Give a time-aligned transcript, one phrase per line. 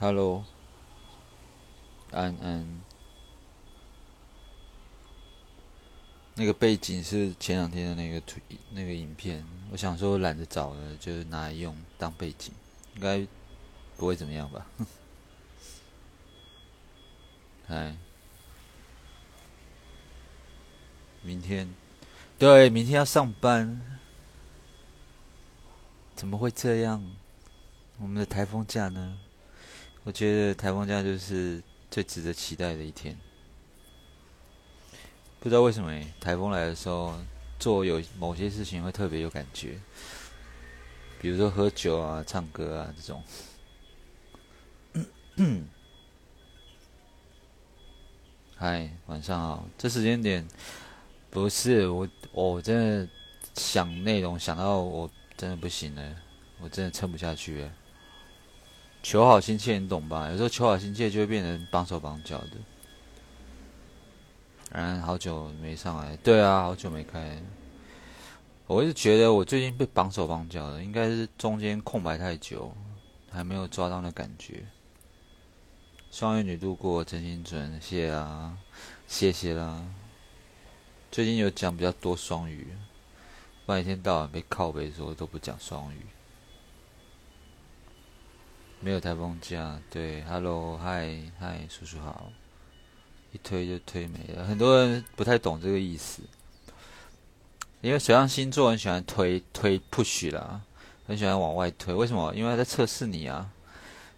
[0.00, 0.42] Hello，
[2.10, 2.80] 安安，
[6.36, 8.40] 那个背景是前两天的那个图，
[8.70, 9.44] 那个影片。
[9.70, 12.50] 我想说懒得找了，就是拿来用当背景，
[12.94, 13.26] 应该
[13.98, 14.66] 不会怎么样吧？
[17.68, 17.94] 哎，
[21.20, 21.68] 明天，
[22.38, 23.98] 对，明天要上班，
[26.16, 27.04] 怎么会这样？
[27.98, 29.18] 我们的台风假呢？
[30.02, 33.16] 我觉得台风假就是最值得期待的一天。
[35.38, 35.90] 不知道为什么，
[36.20, 37.14] 台风来的时候
[37.58, 39.78] 做有某些事情会特别有感觉，
[41.20, 43.22] 比如说喝酒啊、唱歌啊这种。
[48.56, 49.66] 嗨，晚上好。
[49.78, 50.46] 这时间点
[51.30, 53.08] 不是我，我真的
[53.54, 56.16] 想内容想到我真的不行了，
[56.60, 57.72] 我真的撑不下去了。
[59.02, 60.28] 求好心切，你懂吧？
[60.30, 62.52] 有时候求好心切就会变成绑手绑脚的。
[64.72, 67.42] 然，好久没上来，对啊，好久没开。
[68.66, 72.72] 我一直觉得我最近被绑手绑脚的，应该是中间空白太久，
[73.30, 74.64] 还没有抓到那感觉。
[76.12, 78.56] 双鱼女度过，真心准，谢啊，
[79.08, 79.84] 谢谢啦。
[81.10, 82.68] 最近有讲比较多双语，
[83.66, 86.06] 不然一天到晚被靠背说都不讲双语。
[88.82, 92.32] 没有台风假，对，Hello，嗨，嗨，叔叔好。
[93.32, 96.22] 一推就推没了，很多人不太懂这个意思，
[97.82, 100.62] 因为水象星座很喜欢推推 push 啦，
[101.06, 102.34] 很喜欢往外推，为什么？
[102.34, 103.50] 因为他在测试你啊。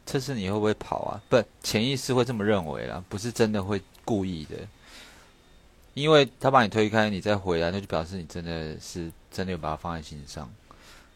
[0.07, 1.21] 测试你会不会跑啊？
[1.29, 4.57] 不，潜意识会这么认为啦，不是真的会故意的。
[5.95, 10.49] 因为他把你推开，你再回来，那就表示你真的是真的有把它放在心上，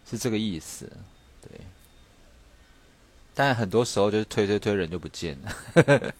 [0.08, 0.90] 是这个意思。
[1.40, 1.60] 对。
[3.38, 5.52] 但很多时候就是推推推，人就不见了。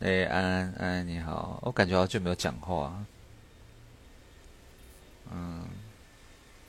[0.00, 3.02] 哎，安安安安你好，我感觉好久没有讲话。
[5.32, 5.64] 嗯，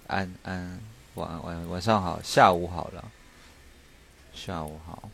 [0.08, 0.80] 安安
[1.16, 3.12] 晚晚晚上好，下午好了。
[4.34, 5.10] 下午好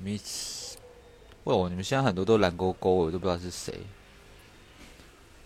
[0.00, 0.76] ，Miss，
[1.42, 3.80] 问我你们现在很多都蓝勾勾，我都不知道是谁。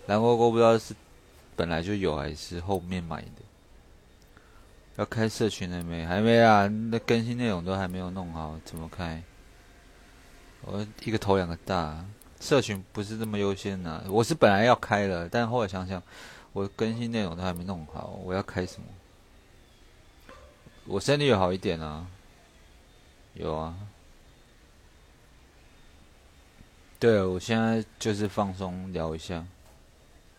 [0.05, 0.95] 蓝勾勾不知道是
[1.57, 3.44] 本来就有还是后面买的。
[4.97, 6.05] 要开社群了没？
[6.07, 9.23] 还没啊，那更新内容都还没有弄好，怎么开？
[10.63, 12.05] 我一个头两个大，
[12.41, 14.05] 社群不是这么优先的。
[14.09, 16.03] 我是本来要开了，但后来想想，
[16.53, 18.87] 我更新内容都还没弄好，我要开什么？
[20.87, 22.07] 我身体有好一点啊。
[23.35, 23.75] 有啊，
[27.01, 29.45] 对，我现在就是放松聊一下，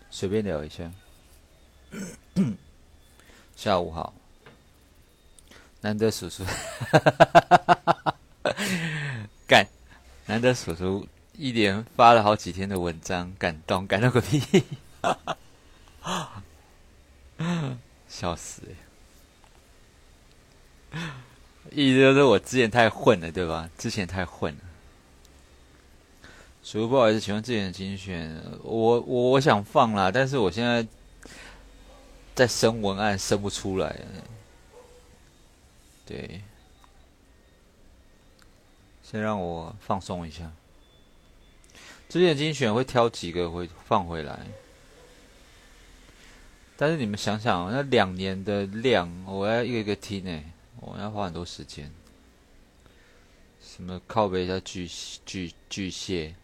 [0.09, 0.89] 随便聊一下。
[3.53, 4.13] 下午好，
[5.85, 6.43] 难得叔叔，
[9.45, 9.67] 干，
[10.25, 11.07] 难得叔叔
[11.37, 14.41] 一连发了好几天的文章，感动，感动个屁，
[18.09, 18.63] 笑死
[21.69, 23.69] 意思就是我之前太混了，对吧？
[23.77, 24.61] 之前太混了。
[26.63, 30.83] 叔叔不好意思，请问之前的精选，我我我想放啦，但是我现在
[32.33, 33.95] 在生文案，生不出来。
[36.05, 36.41] 对，
[39.01, 40.51] 先让我放松一下。
[42.07, 44.45] 之前精选会挑几个会放回来，
[46.77, 50.43] 但是你们想想，那两年的量，我要一个一个听呢。
[50.81, 51.91] 我要花很多时间，
[53.59, 54.87] 什么靠背一下巨
[55.25, 56.35] 巨巨蟹，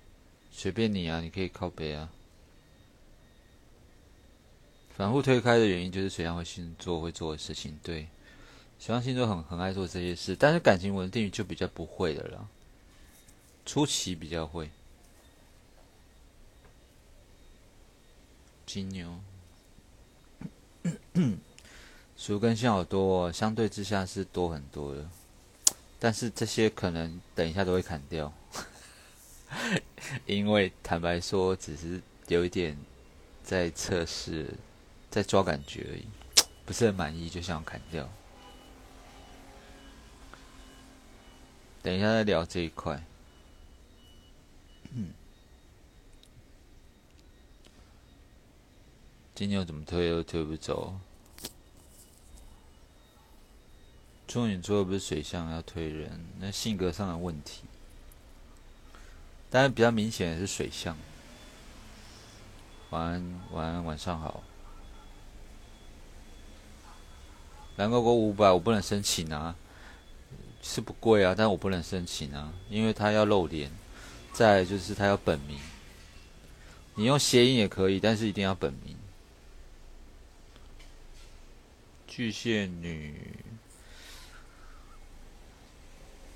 [0.52, 2.10] 随便你啊，你可以靠背啊。
[4.98, 8.07] 反复推开的原因就是水象星座会做的事情，对，
[8.81, 12.50] 水象星座很很爱做这些事，但是感情稳定就比较不会的了，
[13.63, 14.72] 初期比较会。
[18.66, 19.19] 金牛。
[22.18, 25.07] 属跟线好多，相对之下是多很多的，
[26.00, 28.33] 但是这些可能等一下都会砍掉，
[30.25, 32.75] 因为坦白说，只是有一点
[33.44, 34.56] 在测试，
[35.12, 36.07] 在抓感觉而已，
[36.66, 38.12] 不是很满意就想砍掉。
[41.83, 43.04] 等一下再聊这一块。
[49.33, 51.00] 金牛怎么推都推不走。
[54.28, 57.63] 处女座不是水象要推人，那性格上的问题。
[59.50, 60.95] 但是比较明显的是水象。
[62.92, 64.44] 晚安，晚安，晚上好。
[67.78, 69.56] 蓝勾勾五百，我不能申请啊。
[70.62, 73.72] 是不贵啊，但我不能申请啊，因为他要露脸，
[74.31, 75.60] 再就是他要本名。
[76.96, 78.96] 你用谐音也可以，但是一定要本名。
[82.06, 83.34] 巨蟹女，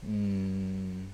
[0.04, 1.10] 嗯，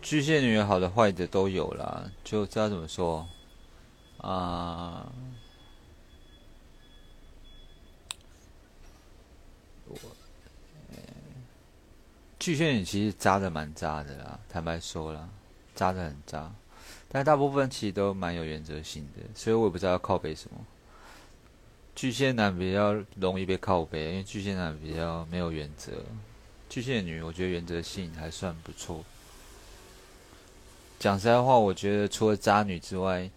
[0.00, 3.28] 巨蟹女好的坏的都有啦，就知道怎么说
[4.18, 5.12] 啊。
[12.40, 15.28] 巨蟹女其实渣的蛮渣的啦，坦白说啦，
[15.74, 16.50] 渣的很渣，
[17.06, 20.56] 但大部分其实都蛮有原则性的，所以我也不知道要靠背什么。
[21.94, 25.92] 巨蟹男比较容易被靠背，因为巨蟹男比较没有原则。
[26.70, 29.04] 巨蟹女我觉得原则性还算不错。
[30.98, 33.30] 讲实在话，我觉得除了渣女之外，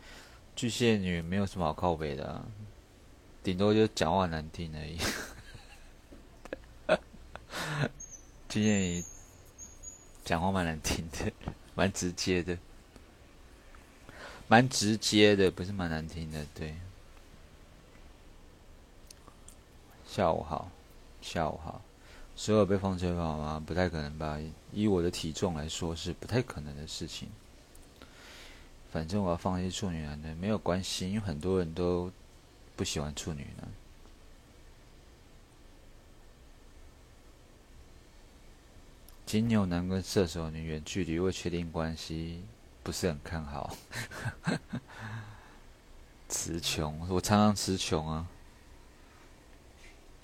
[0.56, 2.42] 巨蟹女没有什么好靠背的，
[3.44, 4.98] 顶多就讲话难听而已。
[8.50, 9.04] 巨蟹女
[10.24, 11.32] 讲话蛮难听的，
[11.76, 12.58] 蛮直接的，
[14.48, 16.46] 蛮直接的，不是蛮难听的。
[16.54, 16.76] 对，
[20.08, 20.70] 下午好，
[21.22, 21.82] 下午好，
[22.36, 23.64] 所有被风吹跑吗？
[23.66, 24.40] 不太可能吧？
[24.72, 27.30] 以我的体重来说，是不太可能的事情。
[28.92, 32.12] 反正我要放弃处女男的没有关系，因为很多人都
[32.76, 33.68] 不喜欢处女男。
[39.34, 42.44] 金牛男跟射手女远距离未确定关系，
[42.84, 43.76] 不是很看好。
[46.30, 48.28] 词穷，我常常词穷啊。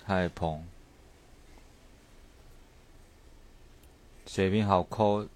[0.04, 0.64] 太蓬，
[4.28, 5.26] 水平好抠。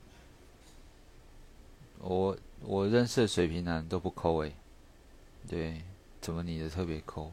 [1.99, 4.55] 我我认识的水平男都不抠诶。
[5.49, 5.83] 对，
[6.21, 7.33] 怎么你的特别抠？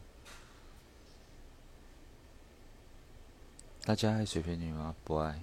[3.84, 4.96] 大家爱水瓶女吗？
[5.04, 5.40] 不爱。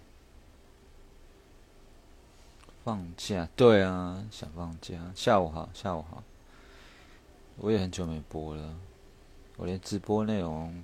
[2.84, 4.98] 放假，对啊，想放假。
[5.14, 6.24] 下午好，下午好。
[7.58, 8.76] 我也很久没播了，
[9.58, 10.84] 我连直播内容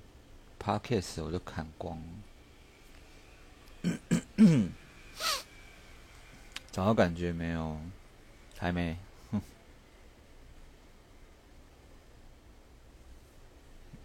[0.62, 2.04] ，podcast 我都看光了。
[6.70, 7.80] 找到感觉没有？
[8.58, 8.98] 还没。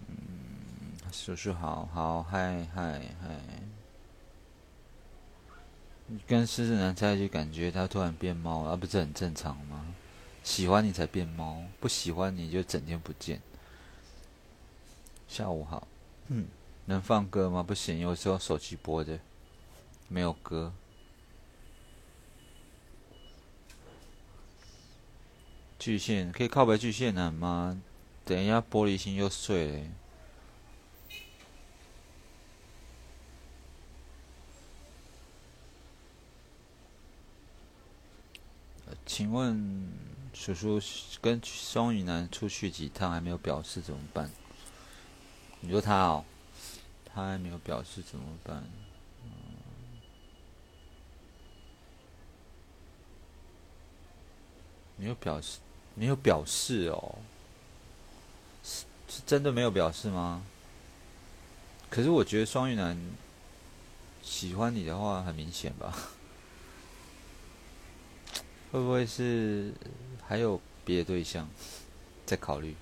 [0.07, 3.41] 嗯，叔叔好好，嗨嗨嗨。
[6.28, 9.96] 跟狮子男在一起，感觉他突然变猫，而不是很正常吗？
[10.44, 13.42] 喜欢你才变猫，不喜欢你就整天不见。
[15.28, 15.88] 下午好，
[16.28, 16.48] 嗯，
[16.86, 17.62] 能放歌吗？
[17.63, 19.19] 不行，有时候手机播的
[20.08, 20.74] 没有歌。
[25.80, 27.81] 巨蟹可以靠白巨蟹男吗？
[28.25, 29.88] 等一下玻璃心又碎了。
[39.13, 39.92] 请问
[40.34, 40.81] 叔叔
[41.19, 44.32] 跟双鱼男出去几趟还没有表示怎么办？
[45.60, 46.24] 你说他哦，
[47.03, 48.63] 他还没有表示怎么办？
[54.96, 55.60] 没有表示，
[55.94, 57.18] 没有表示哦，
[58.63, 60.41] 是是真的没有表示吗？
[61.89, 62.98] 可是我觉得双鱼男
[64.24, 65.94] 喜欢你的话很明显吧。
[68.72, 69.74] 会不会是
[70.25, 71.48] 还有别的对象
[72.25, 72.74] 在考虑？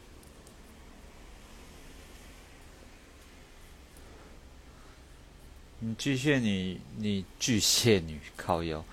[5.79, 8.85] 你巨蟹女，你巨蟹女靠腰，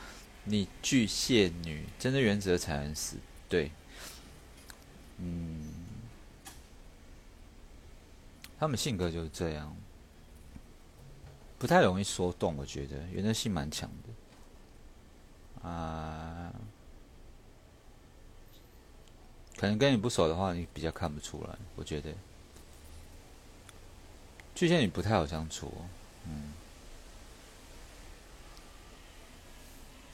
[0.44, 3.16] 你巨蟹女真的原则才能死，
[3.48, 3.70] 对，
[5.18, 5.72] 嗯，
[8.58, 9.76] 他们性格就是这样，
[11.58, 12.96] 不太容易说动，我觉得。
[13.12, 13.90] 原则性蛮强
[15.62, 16.52] 的，啊。
[19.56, 21.56] 可能跟你不熟的话，你比较看不出来。
[21.76, 22.12] 我觉得
[24.54, 25.84] 巨蟹女不太好相处，哦
[26.26, 26.52] 嗯。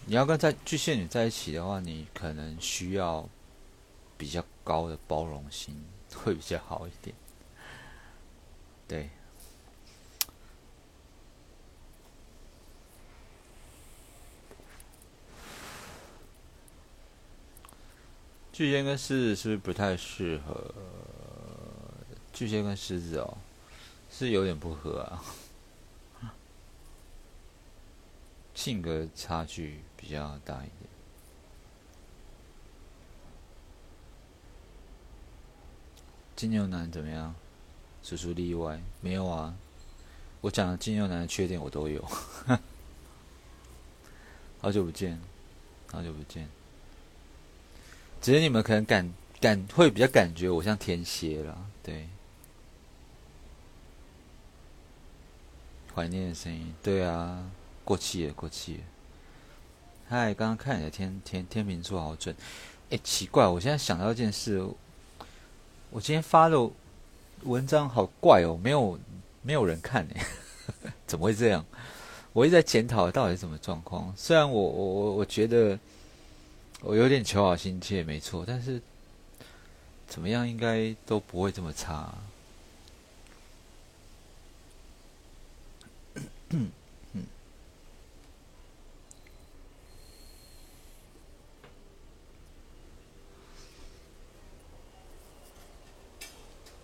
[0.05, 3.29] 你要跟在巨蟹女在一起的话，你可能需要
[4.17, 7.15] 比较高的包容心，会比较好一点。
[8.87, 9.11] 对。
[18.63, 20.73] 巨蟹跟狮子是不是不太适合？
[22.33, 23.37] 巨蟹跟狮子哦，
[24.09, 25.21] 是有点不合啊，
[28.55, 30.89] 性格差距比较大一点。
[36.37, 37.35] 金牛男怎么样？
[38.05, 39.57] 叔叔例外，没有啊，
[40.41, 42.01] 我讲的金牛男的缺点我都有。
[44.63, 45.21] 好久不见，
[45.91, 46.49] 好久不见。
[48.23, 52.07] 只是你们可能感感会比较感觉我像天蝎了，对。
[55.93, 57.45] 怀念的声音，对啊，
[57.85, 58.83] 过气了，过气了。
[60.09, 62.35] 嗨，刚刚看你的天天天秤座好准。
[62.91, 64.65] 哎，奇怪，我现在想到一件事，
[65.91, 66.71] 我今天发的
[67.43, 68.99] 文章好怪哦，没有
[69.43, 70.25] 没有人看哎，
[71.09, 71.65] 怎么会这样？
[72.33, 74.15] 我一直在检讨到底是什么状况。
[74.17, 75.79] 虽然我我我我觉得
[76.85, 78.83] 我有点求好心切，没错，但是
[80.09, 82.13] 怎么样应该都不会这么差。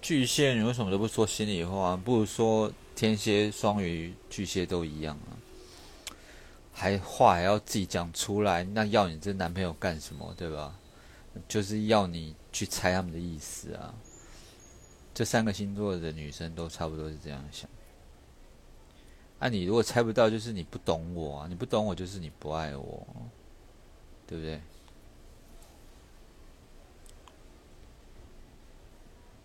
[0.01, 1.95] 巨蟹，你为什么都不说心里话？
[1.97, 5.37] 不如说天蝎、双鱼、巨蟹都一样啊？
[6.79, 8.63] 还话还要自己讲出来？
[8.63, 10.33] 那要你这男朋友干什么？
[10.37, 10.79] 对吧？
[11.49, 13.93] 就是要你去猜他们的意思啊！
[15.13, 17.69] 这三个星座的女生都差不多是这样想。
[19.41, 21.47] 啊，你如果猜不到，就是你不懂我啊！
[21.49, 23.05] 你不懂我，就是你不爱我，
[24.29, 24.61] 对不对？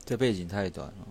[0.05, 1.07] 这背景太短了，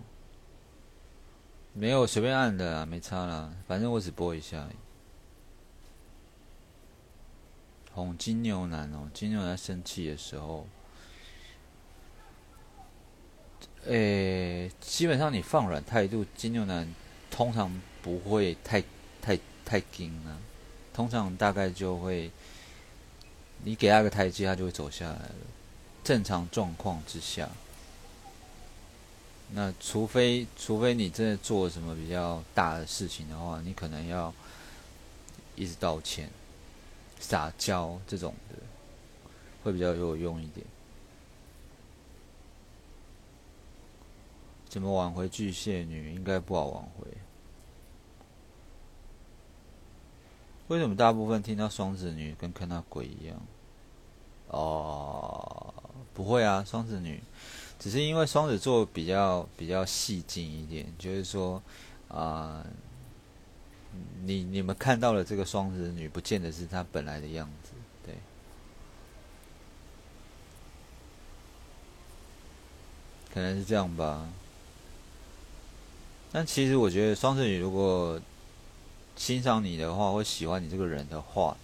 [1.73, 4.75] 没有随便按的啊，没差啦，反正我只播一下而已。
[7.93, 10.67] 红金牛男哦，金牛男生气的时候，
[13.85, 16.93] 诶，基本上你放软态度，金牛男
[17.31, 17.81] 通常。
[18.03, 18.83] 不会太
[19.21, 20.37] 太太紧了，
[20.93, 22.29] 通常大概就会，
[23.63, 25.35] 你给他个台阶，他就会走下来了。
[26.03, 27.49] 正常状况之下，
[29.53, 34.33] 那除非除非你真的做了什么比较大的事情的话，你可能要
[35.55, 36.29] 一直道歉、
[37.23, 38.57] 撒娇这种的，
[39.63, 40.65] 会比较有用一点。
[44.67, 46.13] 怎么挽回巨蟹女？
[46.13, 47.07] 应该不好挽回。
[50.67, 53.39] 为什么大部分听到双子女跟看到鬼一样？
[54.49, 55.73] 哦，
[56.13, 57.23] 不会啊，双子女
[57.79, 61.61] 只是因为双子座比较比较细精一点，就是说
[62.09, 62.65] 啊，
[64.23, 67.71] 你你们看到了这个双子女，不见得是她本来的样子，
[68.05, 68.15] 对，
[73.33, 74.27] 可能是这样吧。
[76.31, 78.21] 但其实我觉得双子女如果。
[79.15, 81.55] 欣赏你的话，或喜欢你这个人的话，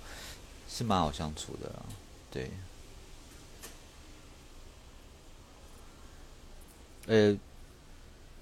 [0.69, 1.83] 是蛮好相处的，
[2.29, 2.51] 对。
[7.07, 7.35] 呃，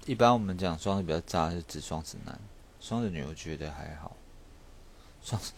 [0.04, 2.38] 一般我们讲双子比较渣，是指双子男，
[2.80, 4.16] 双子女我觉得还好。
[5.22, 5.52] 双子，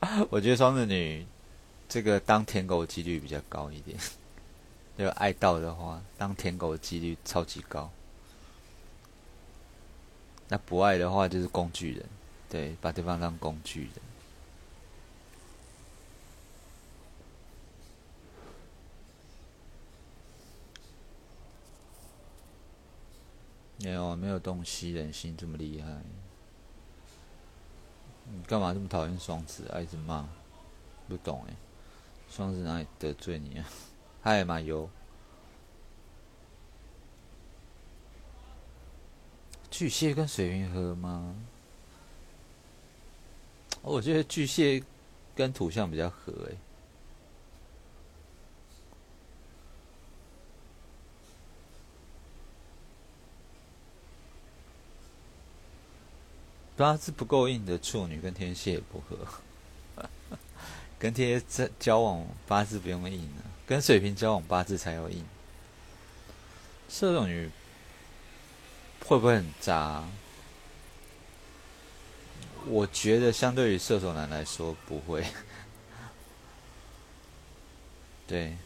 [0.30, 1.26] 我觉得双子女
[1.88, 3.98] 这个当舔狗几率比较高一点。
[4.98, 7.90] 就爱到的话，当舔狗的几率超级高。
[10.48, 12.04] 那不爱的话就是工具人，
[12.50, 13.92] 对，把对方当工具人。
[23.82, 26.02] 没有，没有洞悉人心这么厉害。
[28.32, 29.66] 你干嘛这么讨厌双子？
[29.72, 30.28] 爱直骂，
[31.08, 31.54] 不懂哎，
[32.30, 33.66] 双子哪里得罪你啊？
[34.22, 34.88] 嗨，马油。
[39.70, 41.34] 巨蟹跟水瓶合吗？
[43.82, 44.82] 我觉得巨蟹
[45.34, 46.54] 跟土象比较合哎。
[56.80, 59.18] 八字不够硬的处女跟天蝎也不合，
[60.98, 65.22] 跟天蝎交往八字不用硬啊，跟水瓶交往八字才要硬。
[66.88, 67.50] 射手女。
[69.04, 70.04] 会不会很渣？
[72.66, 75.26] 我觉得相对于射手男来说不会。
[78.26, 78.56] 对，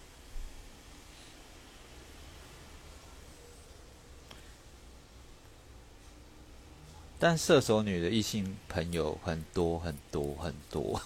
[7.24, 11.00] 但射手女的异性朋友很多很多很多，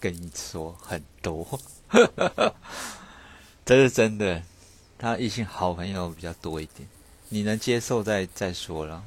[0.00, 1.60] 跟你说很多，
[3.66, 4.42] 这是真的。
[4.96, 6.88] 她异性好朋友比较多一点。
[7.28, 9.04] 你能接受再再说了。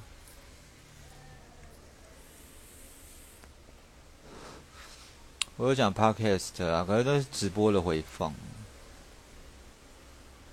[5.58, 8.32] 我有讲 podcast 啊，可是都是直播的回放。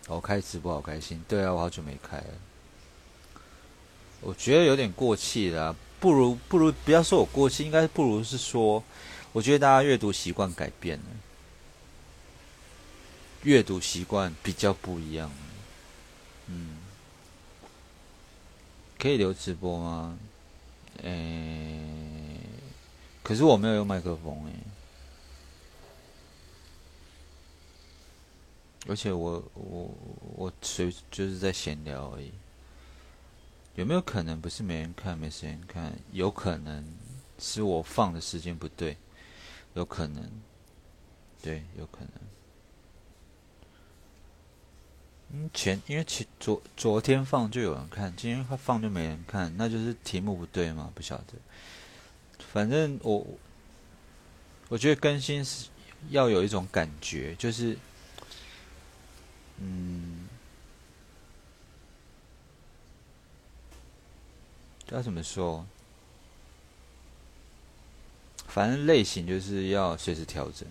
[0.07, 2.51] 我开直播好开心，对啊，我好久没开了。
[4.22, 8.82] 我觉得有点过气了，不如不如不要说我过气，应该不如是说，
[9.32, 11.04] 我觉得大家阅读习惯改变了，
[13.42, 15.30] 阅读习惯比较不一样。
[16.46, 16.78] 嗯，
[18.98, 20.18] 可以留直播吗？
[21.02, 22.38] 诶，
[23.22, 24.52] 可是我没有用麦克风诶，
[28.86, 29.90] 而且我我
[30.36, 32.30] 我随就是在闲聊而已。
[33.74, 35.98] 有没有可能不是没人看，没时间看？
[36.12, 36.84] 有可能
[37.38, 38.98] 是我放的时间不对，
[39.72, 40.30] 有可能，
[41.40, 42.10] 对，有可能。
[45.30, 50.92] 嗯，前因为前昨昨天放就有人看，今天放就没人看，那就是题目不对吗？
[50.94, 51.32] 不晓得。
[52.52, 53.26] 反正我
[54.68, 55.70] 我觉得更新是
[56.10, 57.78] 要有一种感觉，就是
[59.56, 60.28] 嗯。
[64.92, 65.64] 要怎么说？
[68.46, 70.68] 反正类型就是要随时调整。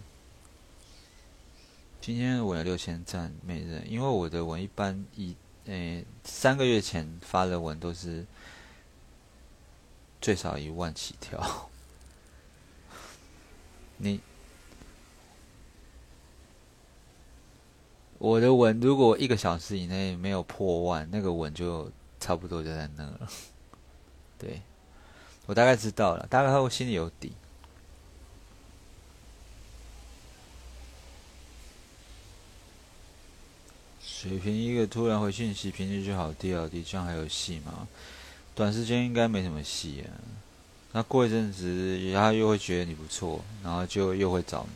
[1.99, 5.35] 今天我有六千赞，没人，因为我的文一般一
[5.65, 8.23] 诶三个月前发的文都是
[10.21, 11.71] 最少一万起跳。
[13.97, 14.19] 你
[18.19, 23.27] 我的文如果一个小时以内没有破万，那个文就差不多就在那了。
[24.41, 24.59] 对，
[25.45, 27.33] 我大概知道了，大概我心里有底。
[34.03, 37.87] 水平一个突然回讯息，平时就好低好低，这样还有戏吗？
[38.55, 40.09] 短时间应该没什么戏啊。
[40.93, 44.71] 那过一阵子，他又会觉得你不错，然后就又会找你。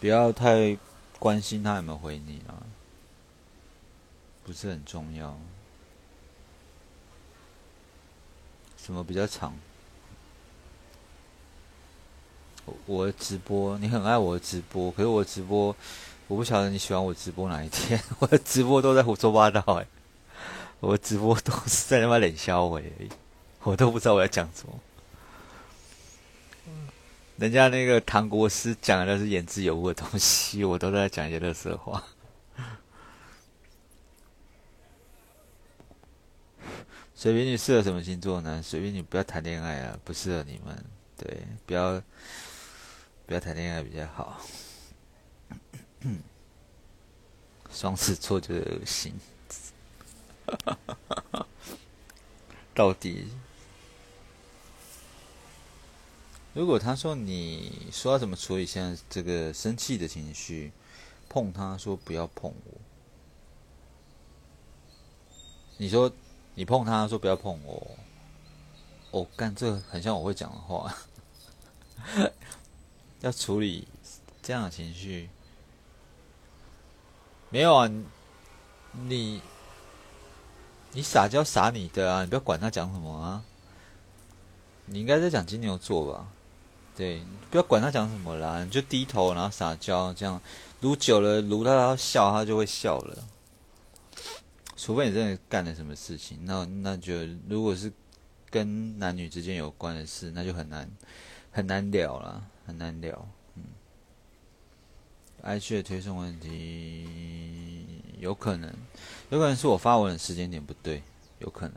[0.00, 0.76] 不要太
[1.20, 2.66] 关心他有没有回你啊，
[4.44, 5.38] 不是很重要。
[8.88, 9.54] 什么比较长？
[12.86, 15.76] 我直播，你很爱我直播，可是我直播，
[16.26, 18.02] 我不晓得你喜欢我直播哪一天。
[18.18, 19.86] 我的直播都在胡说八道哎，
[20.80, 23.10] 我直播都是在他妈冷笑话而已，
[23.62, 24.72] 我都不知道我要讲什么。
[27.36, 32.02] 人家那个唐国师讲的是言之有物的东西，我都在讲一些乐色话。
[37.18, 38.62] 水瓶女适合什么星座呢？
[38.62, 40.84] 水瓶女不要谈恋爱啊，不适合你们。
[41.16, 42.00] 对，不要
[43.26, 44.40] 不要谈恋爱比较好。
[47.72, 49.14] 双子座就是恶心。
[52.72, 53.26] 到底，
[56.54, 60.70] 如果他说你说要怎么处理现在这个生气的情绪，
[61.28, 62.80] 碰他说不要碰我，
[65.78, 66.12] 你说。
[66.58, 67.96] 你碰他说不要碰我，
[69.12, 70.92] 我干这很像我会讲的话。
[73.22, 73.86] 要处理
[74.42, 75.30] 这样的情绪，
[77.48, 77.88] 没有啊？
[79.06, 79.40] 你
[80.90, 83.44] 你撒娇撒你的啊，你不要管他讲什么啊。
[84.86, 86.26] 你应该在讲金牛座吧？
[86.96, 90.42] 对，不要管他讲什么啦，你就低头然后撒娇，这样
[90.80, 93.22] 撸久了，撸到他笑，他就会笑了。
[94.78, 97.12] 除非你真的干了什么事情，那那就
[97.48, 97.92] 如果是
[98.48, 100.88] 跟男女之间有关的事，那就很难
[101.50, 103.28] 很难聊了，很难聊。
[103.56, 103.64] 嗯
[105.42, 108.72] ，IG 的推送问题有可能，
[109.30, 111.02] 有可能是我发文的时间点不对，
[111.40, 111.76] 有可能。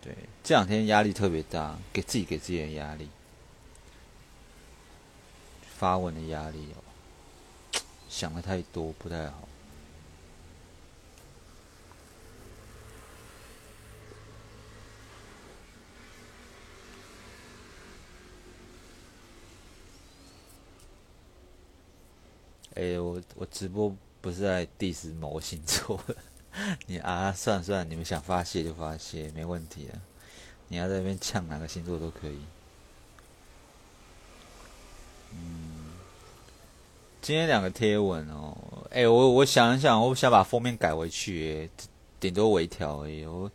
[0.00, 3.10] 对，这两天压力特别大，给自己给自己的压力，
[5.76, 6.80] 发文的压力哦，
[8.08, 9.46] 想的太多不太好。
[22.74, 26.00] 哎，我我直播不是在 diss 某星座，
[26.86, 29.94] 你啊，算了算了，你们想发泄就发泄，没问题的。
[30.66, 32.38] 你要在那边呛哪个星座都可以。
[35.32, 35.92] 嗯，
[37.22, 38.56] 今天两个贴文哦，
[38.90, 41.70] 哎，我我想一想，我想把封面改回去，
[42.18, 43.24] 顶多微调而已。
[43.24, 43.48] 我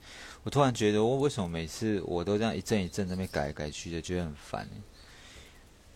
[0.43, 4.69] 我突然觉得，我为什么每次我都这样一阵一阵那边改来改去的，觉得很烦。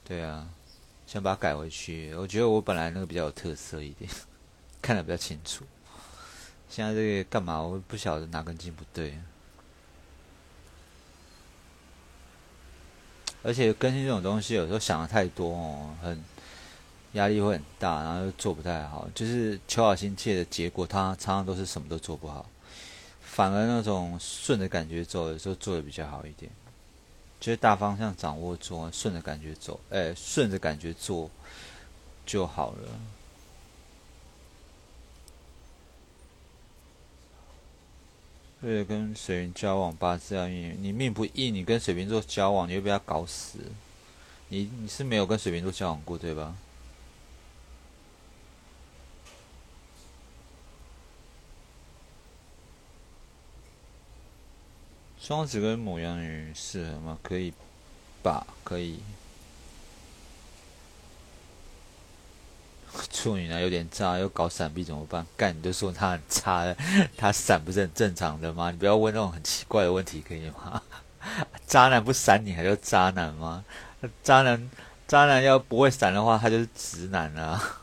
[0.03, 0.49] 对啊。
[1.13, 4.09] 想把它改回去，我觉得我本来那个比较有特色一点，
[4.81, 5.63] 看得比较清楚。
[6.67, 7.61] 现在这个干嘛？
[7.61, 9.15] 我不晓得哪根筋不对。
[13.43, 16.23] 而且更新这种东西，有时候想的太多哦，很
[17.11, 22.49] 压力会很大，然后又做不太好，就是求好心切的结果，他常常都是什么都做不好。
[23.21, 26.51] 反而那种顺着感觉走的时候，做的比较好一点。
[27.43, 31.29] 就是大方向掌握做，顺着感觉走，哎，顺着感觉做
[32.25, 32.87] 就好了。
[38.61, 43.59] 对跟水瓶交往，八字要硬，你命不硬，你跟水瓶座交往，你会被他搞死。
[44.47, 46.55] 你你是没有跟水瓶座交往过，对吧？
[55.25, 57.17] 双子跟母羊女适合吗？
[57.23, 57.53] 可以
[58.21, 58.99] 吧，可以。
[63.09, 65.25] 处女呢有点渣，又搞闪避怎么办？
[65.37, 66.75] 干，你就说他很差，
[67.15, 68.69] 他闪不是很正常的吗？
[68.69, 70.81] 你不要问那种很奇怪的问题，可以吗？
[71.65, 73.63] 渣男不闪你还叫渣男吗？
[74.21, 74.69] 渣男
[75.07, 77.79] 渣男要不会闪的话，他就是直男啊。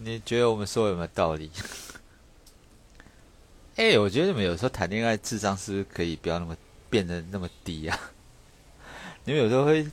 [0.00, 1.50] 你觉得我们说有没有道理？
[3.78, 6.56] 哎，我觉得你们有时候谈恋爱智商是不是可以不要那么
[6.90, 7.96] 变得那么低啊？
[9.22, 9.88] 你们有时候会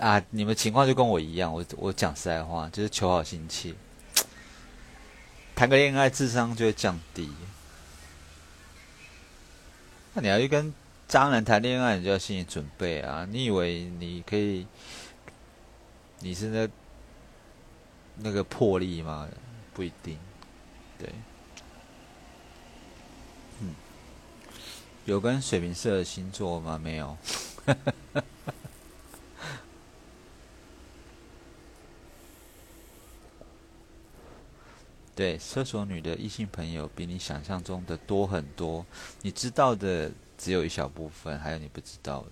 [0.00, 3.74] 啊，你们情况就跟我一样，我我讲实在话，就是求好心切，
[5.54, 7.30] 谈个恋爱智商就会降低。
[10.14, 10.72] 那你要去跟
[11.06, 13.28] 渣男谈恋爱，你就要心理准备啊！
[13.30, 14.66] 你以为你可以？
[16.20, 16.66] 你是那
[18.16, 19.28] 那个魄力吗？
[19.74, 20.18] 不一定，
[20.98, 21.10] 对。
[25.06, 26.78] 有跟水瓶座的星座吗？
[26.78, 27.16] 没有。
[35.16, 38.86] 对，射手女的异性朋友比你想象中的多很多，
[39.20, 42.30] 你知道的只有一小部分，还有你不知道的。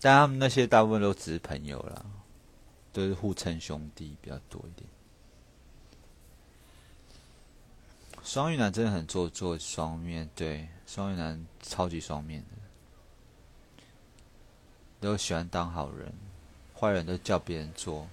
[0.00, 2.06] 但他们那些大部分都只是朋友啦，
[2.92, 4.88] 都是互称兄弟比较多一点。
[8.28, 13.82] 双鱼男真的很做作，双面对双鱼男超级双面的，
[15.00, 16.12] 都喜欢当好人，
[16.78, 18.06] 坏人都叫别人做，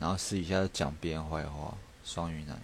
[0.00, 1.78] 然后私底下讲别人坏话。
[2.02, 2.60] 双鱼男，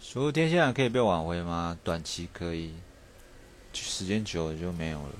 [0.00, 1.78] 所有天蝎男可以被挽回吗？
[1.84, 2.72] 短期可以，
[3.74, 5.14] 时间久了就没有了。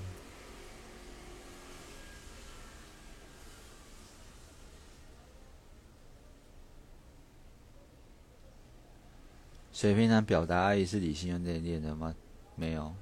[9.83, 12.15] 水瓶男表达爱意是理性又内敛的吗？
[12.55, 12.95] 没有，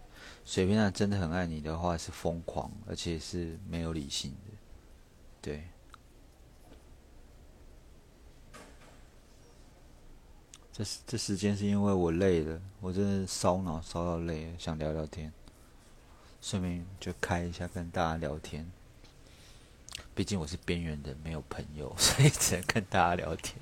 [0.47, 4.57] 水瓶男真的很爱你的话是疯狂，而且是没有理性的。
[5.43, 5.65] 对，
[10.73, 15.31] 这这时间是因为我累了，我真的烧脑烧到累了，想聊聊天，
[16.41, 18.67] 顺便就开一下跟大家聊天。
[20.15, 23.57] 毕竟我是边缘人，没有朋友，所以只能跟大家聊天。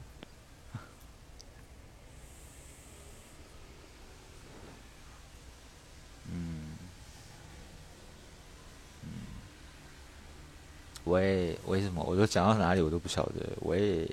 [11.09, 12.03] 喂，为什么？
[12.03, 13.47] 我都讲到哪里，我都不晓得。
[13.63, 14.09] 喂，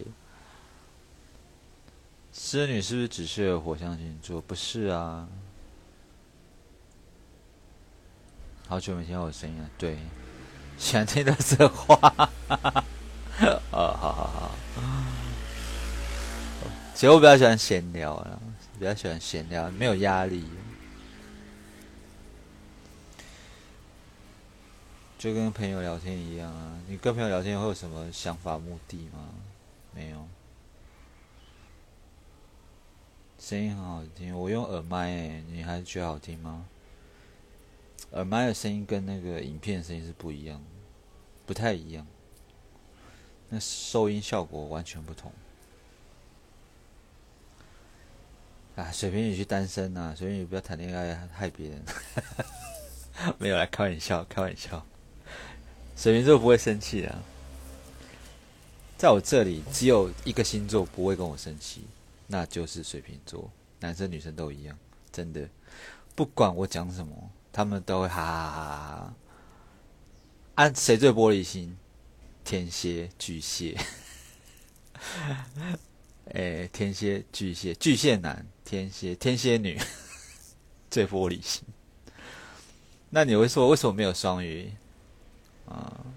[2.33, 4.41] 织女是不是只适合火象星座？
[4.41, 5.27] 不是啊。
[8.67, 9.69] 好久没听到我声音了。
[9.77, 9.97] 对，
[10.77, 11.95] 喜欢听的这话。
[13.71, 14.51] 哦，好好好。
[16.93, 18.39] 其实我比较喜欢闲聊啊，
[18.79, 20.43] 比较喜欢闲聊，没有压力。
[25.17, 26.79] 就跟朋友聊天一样啊！
[26.87, 29.29] 你跟朋友聊天会有什么想法、目的吗？
[29.93, 30.27] 没有。
[33.39, 36.65] 声音很好听，我用耳麦诶，你还是觉得好听吗？
[38.11, 40.61] 耳麦的声音跟那个影片声音是不一样，
[41.45, 42.05] 不太一样。
[43.49, 45.31] 那收音效果完全不同。
[48.75, 50.13] 啊，水瓶女去单身呐！
[50.15, 51.83] 水瓶女不要谈恋爱害别人。
[53.39, 54.85] 没有来开玩笑，开玩笑。
[55.95, 57.15] 水瓶座不会生气的，
[58.97, 61.85] 在我这里只有一个星座不会跟我生气，
[62.27, 63.49] 那就是水瓶座。
[63.79, 64.77] 男生女生都一样，
[65.11, 65.47] 真的，
[66.15, 69.13] 不管我讲什么，他们都会哈哈哈哈。
[70.55, 71.77] 啊谁最玻璃心？
[72.43, 73.77] 天蝎、巨蟹。
[76.33, 79.79] 哎，天蝎、巨蟹、巨蟹男、天蝎、天蝎女
[80.89, 81.63] 最玻璃心。
[83.09, 84.71] 那你会说为什么没有双鱼？
[85.67, 86.13] 啊、嗯，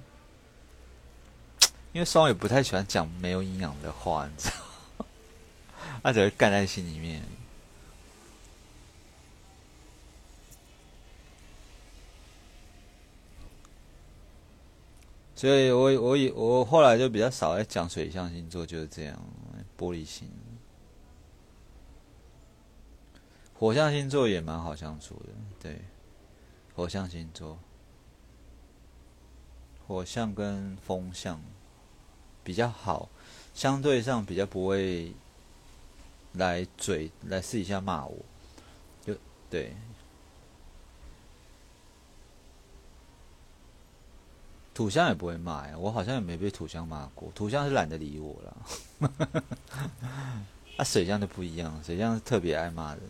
[1.93, 5.07] 因为双鱼不太喜欢讲没有营养的话，你知道，
[6.03, 7.23] 他只会干在心里面。
[15.35, 19.17] 所以我，我我以我后来就比较少在讲水象星座，就是这样，
[19.79, 20.29] 玻璃心。
[23.55, 25.31] 火象星座也蛮好相处的，
[25.61, 25.81] 对，
[26.75, 27.57] 火象星座。
[29.89, 31.41] 火象跟风象
[32.45, 33.09] 比较好，
[33.55, 35.15] 相对上比较不会
[36.35, 38.15] 来嘴来私底下骂我，
[39.05, 39.17] 就
[39.49, 39.75] 对。
[44.75, 48.57] 土象也不会骂呀，我好像也没被土象骂过，土象是懒得理我了。
[50.77, 53.03] 啊，水象就不一样，水象是特别爱骂人。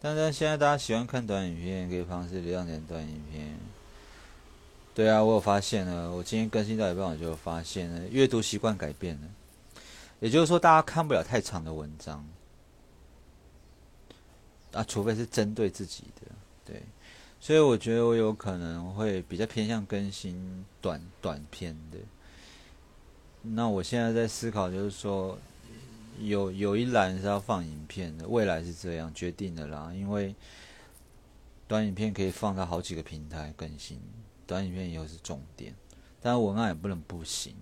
[0.00, 3.56] 但是现在大家喜欢看短影片，可以方式流量点短影片。
[4.94, 9.28] 对啊，我有发现了，我今天更新到一半我就发现了，阅读习惯改变了。
[10.20, 12.26] 也就是说，大家看不了太长的文章。
[14.72, 16.30] 啊，除非是针对自己的，
[16.64, 16.82] 对，
[17.40, 21.98] 所以我觉得我有可能会比较偏向更新短短片的。
[23.40, 25.38] 那我现在在思考，就是说，
[26.20, 29.92] 有有一栏是要放影片的，未来是这样决定的啦。
[29.94, 30.34] 因为
[31.66, 34.00] 短影片可以放到好几个平台更新，
[34.46, 35.74] 短影片以后是重点，
[36.20, 37.54] 但文案也不能不行。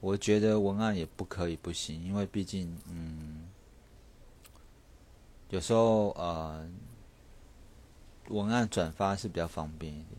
[0.00, 3.48] 我觉得文案也不可以不行，因为毕竟，嗯。
[5.50, 6.68] 有时候，呃，
[8.28, 10.17] 文案转发是比较方便一点。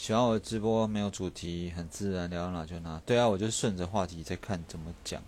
[0.00, 2.98] 喜欢我的直播没有主题，很自然，聊到哪就哪。
[3.04, 5.22] 对啊，我就顺着话题在看怎么讲。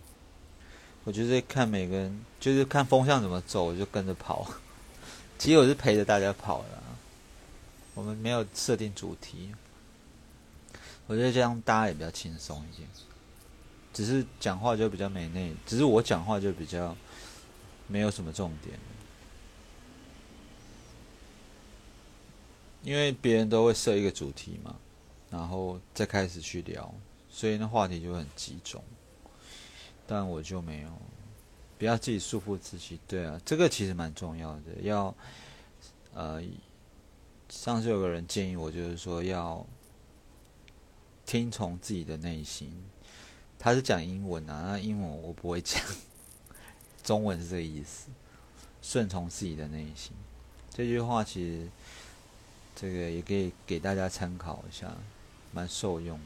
[1.05, 4.51] 我就是看每个人，就是看风向怎么走，我就跟着跑。
[5.39, 6.83] 其实我是陪着大家跑的。
[7.93, 9.55] 我们没有设定主题，
[11.07, 12.89] 我觉得这样大家也比较轻松一点。
[13.93, 16.97] 只是讲话就比较没内，只是我讲话就比较
[17.89, 18.79] 没有什么重点，
[22.83, 24.77] 因为别人都会设一个主题嘛，
[25.31, 26.93] 然后再开始去聊，
[27.31, 28.83] 所以那话题就很集中，
[30.07, 30.91] 但我就没有，
[31.79, 35.15] 不要自己束缚自己，对啊，这个其实蛮重要的，要
[36.13, 36.43] 呃，
[37.49, 39.65] 上次有个人建议我，就是说要
[41.25, 42.73] 听从自己的内心。
[43.59, 45.81] 他是讲英文啊，那英文我不会讲，
[47.05, 48.11] 中文是这个意思，
[48.83, 50.13] 顺从自己的内心。
[50.69, 51.69] 这句话其实，
[52.83, 54.93] 这个也可以给大家参考一下，
[55.53, 56.25] 蛮受用的。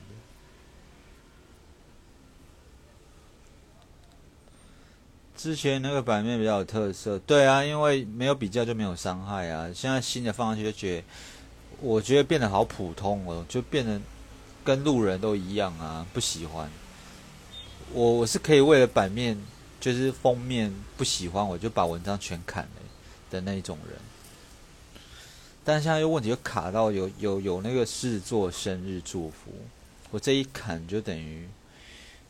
[5.36, 9.70] 之前那个版面比较有特色，对啊，因为没有比较就没有伤害啊。
[9.74, 11.04] 现在新的放上去就觉得，
[11.82, 14.00] 我觉得变得好普通哦，就变得
[14.64, 16.70] 跟路人都一样啊，不喜欢。
[17.92, 19.38] 我我是可以为了版面，
[19.78, 22.80] 就是封面不喜欢，我就把文章全砍了
[23.28, 23.98] 的那一种人。
[25.66, 29.50] 但现在又问题又卡到有有有那个狮子座生日祝福，
[30.12, 31.48] 我这一砍就等于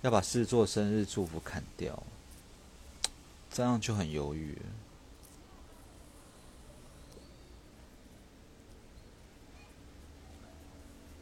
[0.01, 2.03] 要把狮子座生日祝福砍掉，
[3.53, 4.57] 这样就很犹豫。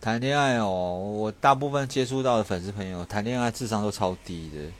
[0.00, 4.70] 谈恋爱哦，我大部分接触到的粉丝朋友谈恋爱智商都超低的，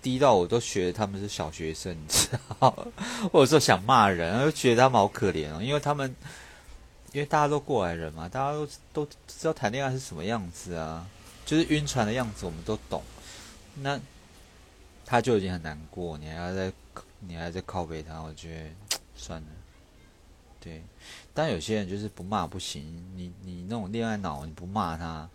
[0.00, 2.28] 低到我都觉得他们是小学生，你知
[2.60, 2.86] 道？
[3.32, 6.14] 或者说想骂人，又觉得他们好可怜哦，因为他们，
[7.16, 11.08] 因为大家都过来人嘛，大家都都知道谈恋爱是什么样子啊，
[11.46, 13.02] 就是晕船的样子，我们都懂。
[13.76, 13.98] 那
[15.06, 16.70] 他就已经很难过，你还要再
[17.20, 19.48] 你还在靠背他，我觉得算了。
[20.60, 20.82] 对，
[21.32, 22.84] 但有些人就是不骂不行。
[23.16, 25.26] 你你那种恋爱脑，你不骂他，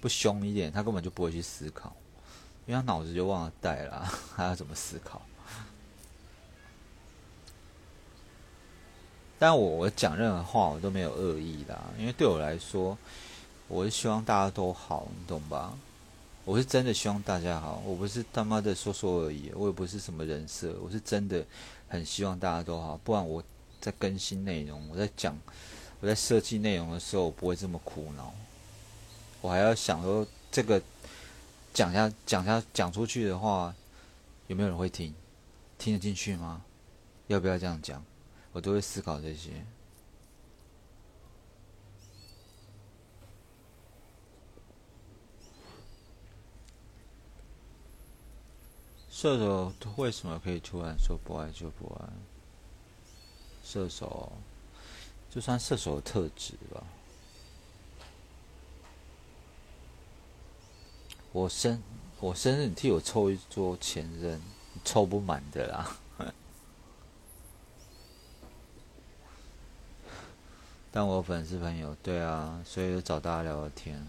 [0.00, 1.94] 不凶一点，他根本就不会去思考，
[2.66, 5.22] 因为他脑子就忘了带了， 还要怎么思考？
[9.38, 12.96] 但我我讲任何话，我都没有恶意的，因为对我来说，
[13.68, 15.72] 我是希望大家都好，你懂吧？
[16.44, 21.44] 我是真的希望大家好，我不是他妈的说说而已，我也不是什么人设，我是真的
[21.88, 23.42] 很希望大家都好，不然我。
[23.80, 25.38] 在更新内容，我在讲，
[26.00, 28.34] 我在设计内容的时候，我不会这么苦恼。
[29.40, 30.82] 我还要想说，这个
[31.72, 33.72] 讲下讲下讲出去的话，
[34.48, 35.14] 有没有人会听？
[35.78, 36.60] 听得进去吗？
[37.28, 38.04] 要不要这样讲？
[38.58, 39.64] 我都会思考这些。
[49.08, 52.08] 射手为什么可以突然说不爱就不爱？
[53.62, 54.32] 射手，
[55.30, 56.82] 就算射手特质吧。
[61.30, 61.80] 我身
[62.18, 64.42] 我生日你替我凑一桌前任，
[64.84, 65.96] 凑不满的啦。
[70.90, 74.04] 但我粉丝朋友，对啊，所以就找大家聊聊天。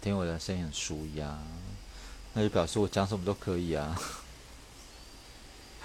[0.00, 1.38] 听我的声音很舒压，
[2.32, 3.96] 那就表示我讲什么都可以啊。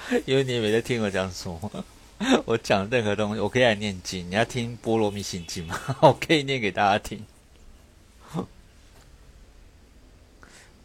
[0.26, 1.86] 因为你也没在听我讲什么，
[2.46, 4.30] 我讲任何东西，我可以来念经。
[4.30, 5.80] 你要听《波罗蜜心经》吗？
[6.02, 7.24] 我可以念给大家听。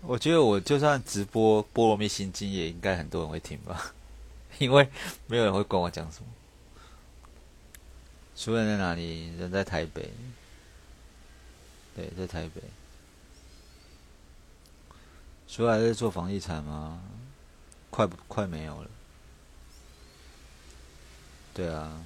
[0.02, 3.94] 我觉得我就算直播《波罗蜜心经》，也应该很多人会听吧，
[4.58, 4.87] 因为
[5.26, 6.26] 没有人会管我讲什么。
[8.36, 9.34] 熟人在哪里？
[9.36, 10.10] 人在台北。
[11.94, 12.62] 对，在台北。
[15.46, 17.00] 熟人在做房地产吗？
[17.90, 18.90] 快不快没有了。
[21.54, 22.04] 对啊，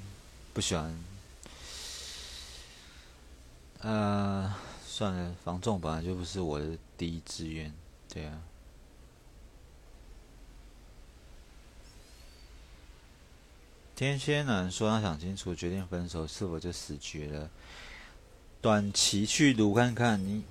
[0.53, 1.05] 不喜欢。
[3.81, 4.55] 呃，
[4.87, 7.73] 算了，房仲本来就不是我的第一志愿。
[8.13, 8.39] 对啊。
[13.99, 17.51] 天蝎男说他想清楚，决定分手，是否就死绝了？
[18.61, 20.45] 短期去撸看看，你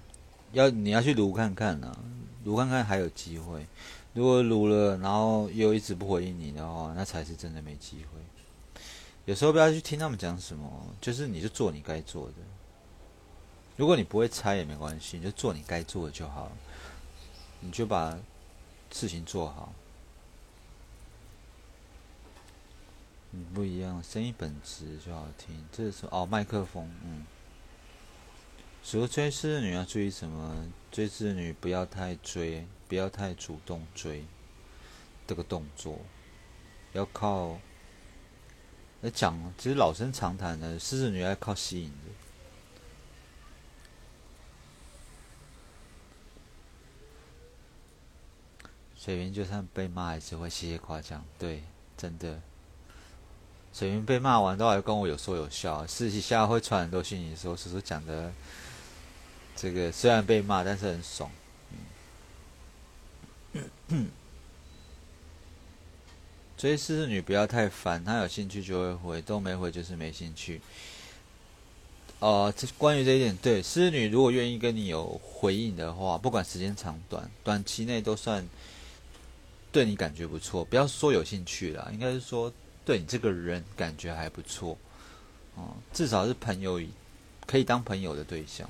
[0.51, 1.97] 要你要去撸看看啊，
[2.43, 3.65] 撸看看还有机会。
[4.12, 8.81] 如果撸了，然后又一直不回应你的话，那才是真的没机会。
[9.23, 12.33] 有时候不要去听他们讲什么，就是你就做你该做的。
[13.77, 16.51] 如果你不会猜也没关系，你就做你该做的就好，
[17.62, 18.19] 你就把
[18.91, 19.71] 事情做好。
[23.31, 25.67] 嗯不一样，声音本质就好听。
[25.71, 27.25] 这是哦，麦克风，嗯。
[28.83, 30.71] 说追狮子女要注意什么？
[30.91, 34.23] 追狮子女不要太追，不要太主动追。
[35.27, 35.99] 这个动作
[36.93, 37.59] 要靠，
[39.01, 41.95] 来讲，其实老生常谈的，狮子女要靠吸引的。
[48.95, 51.25] 水瓶就算被骂，还是会谢谢夸奖。
[51.37, 51.63] 对，
[51.97, 52.41] 真的。
[53.73, 58.34] 水云被骂完都还跟我有说有笑，私底下会传很多信息说，叔叔讲的
[59.56, 61.30] 这个虽然被骂，但是很爽。
[66.58, 70.60] 追狮子女不要太烦，她有兴趣就会回，都没回就是没兴趣。
[72.19, 78.43] 呃，这关于这一点，对狮子女如果愿意跟你有回应的话，不管时间长短，短期内都算
[79.71, 80.65] 对你感觉不错。
[80.65, 82.51] 不要说有兴趣了，应该是说。
[82.88, 84.78] 对你这个人感觉还不错，
[85.56, 86.80] 哦，至少是朋友，
[87.45, 88.69] 可以当朋友的对象。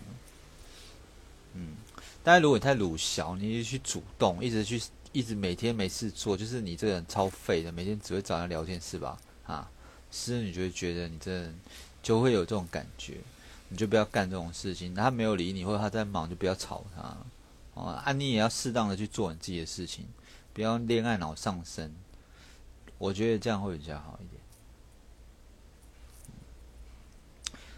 [1.54, 1.76] 嗯，
[2.24, 9.20] 但是如果你太鲁小，你就去主动，一直去，一直每天没事做，就是你这个人超废的，每天只会找人聊天是吧？
[9.46, 9.70] 啊，
[10.12, 11.56] 是你就会觉得你这人
[12.02, 13.18] 就会有这种感觉，
[13.70, 14.96] 你就不要干这种事情。
[14.96, 17.16] 他没有理你，或者他在忙，就不要吵他。
[17.76, 20.08] 哦，啊，你也要适当的去做你自己的事情，
[20.54, 21.94] 不要恋爱脑上升。
[22.98, 24.42] 我觉得这样会比较好一点。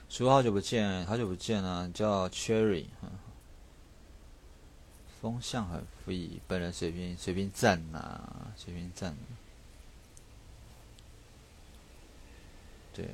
[0.09, 1.89] 叔，好久不见，好久不见啊！
[1.93, 2.85] 叫 Cherry，
[5.21, 8.19] 风向很 free，本人水平水平赞呐，
[8.57, 9.15] 水平赞。
[12.91, 13.05] 对，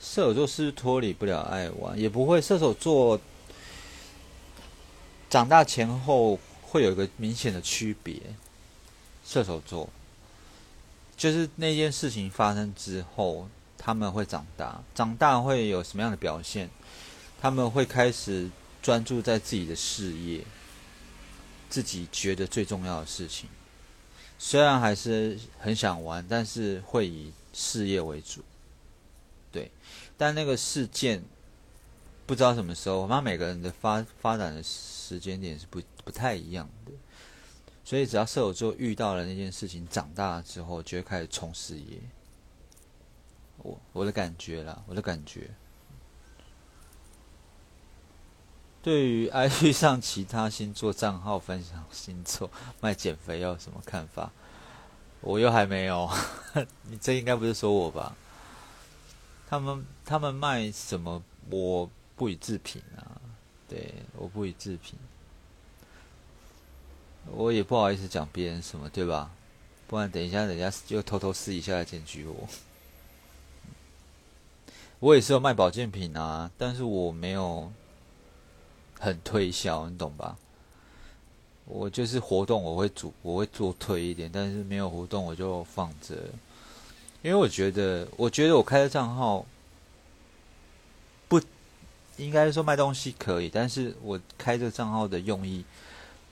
[0.00, 2.40] 射手座是脱离不了爱玩，也不会。
[2.42, 3.20] 射手座
[5.30, 8.20] 长大前后会有一个明显的区别。
[9.24, 9.88] 射手座。
[11.16, 13.48] 就是那件事情发生之后，
[13.78, 16.68] 他们会长大，长大会有什么样的表现？
[17.40, 18.50] 他们会开始
[18.82, 20.44] 专注在自己的事业，
[21.68, 23.48] 自己觉得最重要的事情。
[24.38, 28.42] 虽然还是很想玩，但是会以事业为主。
[29.50, 29.70] 对，
[30.18, 31.22] 但那个事件
[32.26, 36.92] 不知道什么时候，我们每个人的发发展的时间点是不不太一样的。
[37.86, 42.00] 所以，只要射手座遇到了那件事情，长大了之后就会开始冲事业。
[43.58, 45.48] 我我的感觉啦，我的感觉。
[48.82, 54.32] 对于 IG 上其他星座账号分享星座卖减肥药什么看法？
[55.20, 56.10] 我又还没有，
[56.90, 58.16] 你这应该不是说我吧？
[59.48, 61.22] 他们他们卖什么？
[61.50, 63.22] 我不予置评啊。
[63.68, 64.98] 对，我不予置评。
[67.32, 69.30] 我也不好意思讲别人什么，对吧？
[69.88, 72.48] 不然等一下人家就偷偷试一下来检举我。
[74.98, 77.70] 我也是有卖保健品啊，但是我没有
[78.98, 80.36] 很推销，你懂吧？
[81.66, 86.14] 我就是活动我会主我会做推一点，但是没有活动我就放着，
[87.22, 89.44] 因为我觉得我觉得我开的账号
[91.28, 91.40] 不
[92.16, 95.64] 应该说卖东西可以，但是我开这个账号的用意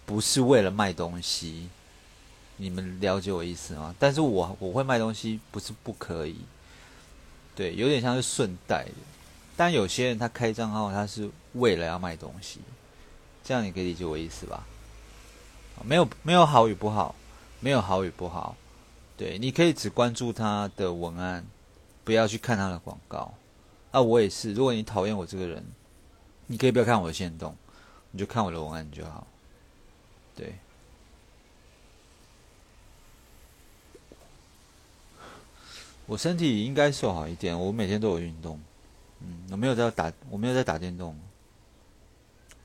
[0.07, 1.69] 不是为了卖东西，
[2.57, 3.95] 你们了解我意思吗？
[3.99, 6.37] 但是我我会卖东西，不是不可以，
[7.57, 8.93] 对，有点像是顺带的。
[9.57, 12.61] 但有些人他开账号，他是为了要卖东西，
[13.43, 14.67] 这样你可以理解我意思吧？
[15.85, 17.15] 没有没有好与不好，
[17.61, 18.57] 没有好与不好，
[19.17, 21.45] 对，你可以只关注他的文案，
[22.05, 23.35] 不要去看他的广告。
[23.91, 25.65] 啊，我也是，如果你讨厌我这个人，
[26.47, 27.57] 你可以不要看我的线动，
[28.11, 29.27] 你就看我的文案就好。
[30.37, 30.55] 对，
[36.07, 38.61] 我身体应该瘦好一点，我每天都有运动。
[39.21, 41.19] 嗯，我没有在打，我没有在打电动。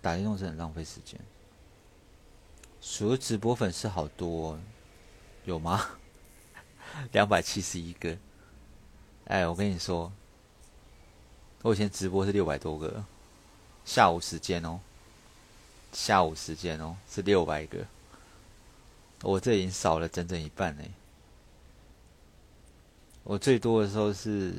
[0.01, 1.19] 打电动是很浪费时间。
[2.81, 4.57] 除了直播粉丝好多，
[5.45, 5.89] 有吗？
[7.11, 8.17] 两百七十一个。
[9.25, 10.11] 哎，我跟你说，
[11.61, 13.05] 我以前直播是六百多个，
[13.85, 14.79] 下午时间哦，
[15.91, 17.85] 下午时间哦是六百个，
[19.21, 20.83] 我这已经少了整整一半呢。
[23.23, 24.53] 我最多的时候是。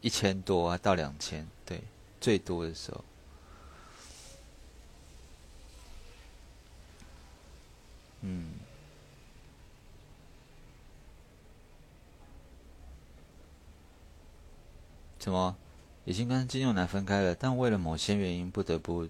[0.00, 1.82] 一千多啊，到两千，对，
[2.20, 3.04] 最多的时候。
[8.20, 8.52] 嗯。
[15.18, 15.56] 什么？
[16.04, 19.08] 已经跟金牛男分开了，但为了某些原因，不得不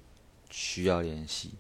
[0.51, 1.53] 需要联系。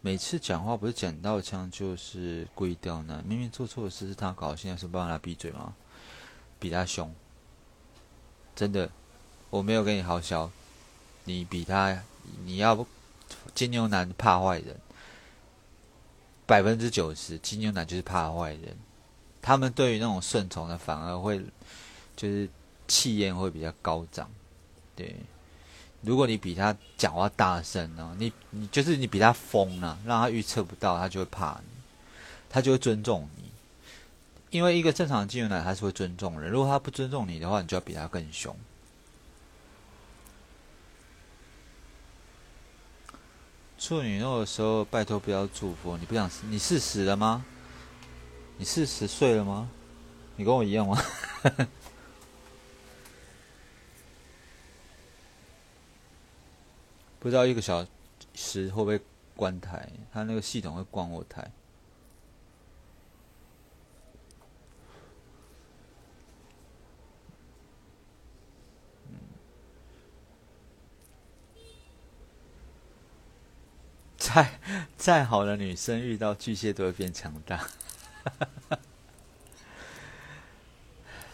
[0.00, 3.22] 每次讲话不是捡到枪，就是故意刁难。
[3.24, 5.74] 明明做错的事是他搞，现在是帮他闭嘴吗？
[6.58, 7.14] 比他凶。
[8.56, 8.90] 真的，
[9.50, 10.50] 我没有跟你好笑。
[11.24, 12.02] 你比他，
[12.44, 12.86] 你要不
[13.54, 14.80] 金牛男怕坏人，
[16.46, 18.76] 百分之九十金牛男就是怕坏人。
[19.42, 21.44] 他们对于那种顺从的，反而会
[22.16, 22.48] 就是
[22.88, 24.30] 气焰会比较高涨。
[24.96, 25.16] 对，
[26.02, 31.82] 如果你比他讲话大声呢，你你就是你比他疯了，让他预测不到，他就会怕你，
[32.48, 33.44] 他就会尊重你。
[34.50, 38.56] 因为一个正常的金牛男他是会尊重人，如果他不尊重你的话，你就要比他更凶。
[43.78, 45.96] 处女座的时候，拜托不要祝福。
[45.96, 47.44] 你不想你四十了吗？
[48.58, 49.70] 你四十岁了吗？
[50.36, 51.02] 你跟我一样吗？
[57.20, 57.86] 不知道一个小
[58.34, 59.00] 时会不会
[59.36, 59.88] 关台？
[60.12, 61.52] 他那个系统会关我台。
[74.16, 74.60] 再
[74.96, 77.66] 再好的女生遇到巨蟹都会变强大，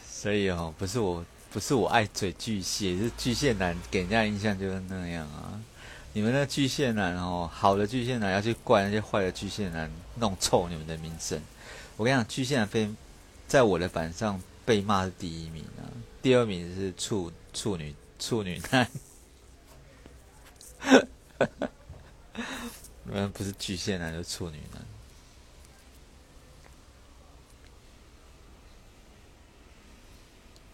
[0.03, 1.22] 所以哦，不是我
[1.53, 5.61] 不是我爱嘴巨蟹，是巨蟹男给人家印象就是那样啊。
[6.16, 11.38] 你们那巨蟹男哦，好的巨蟹男要去怪那些坏的巨蟹男，弄臭你们的名声。
[11.98, 12.90] 我跟你讲，巨蟹男非
[13.46, 15.84] 在我的板上被骂是第一名啊，
[16.22, 18.90] 第二名是处处女处女男。
[23.04, 24.82] 你们，不是巨蟹男，就是处女男。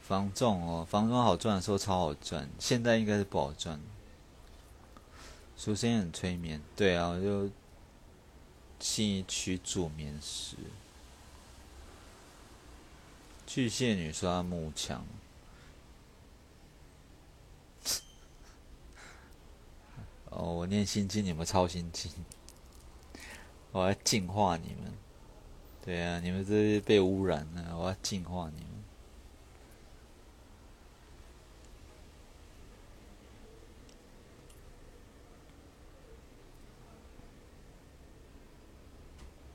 [0.07, 3.81] 房仲哦，房仲好赚的时候超好赚，现在应该是不好赚。
[5.65, 7.49] 首先很催眠，对啊，我就
[8.81, 10.57] 信义区住眠室。
[13.47, 15.07] 巨蟹女刷木墙。
[20.31, 22.11] 哦，我念心经，你们抄心经，
[23.71, 24.93] 我要净化你们。
[25.85, 28.82] 对啊，你们这些被污染了，我要净化你们。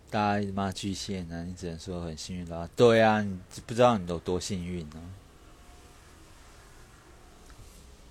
[0.10, 2.70] 大家骂巨蟹男，你只能说很幸运啦。
[2.76, 5.14] 对啊，你不知道你有多幸运呢。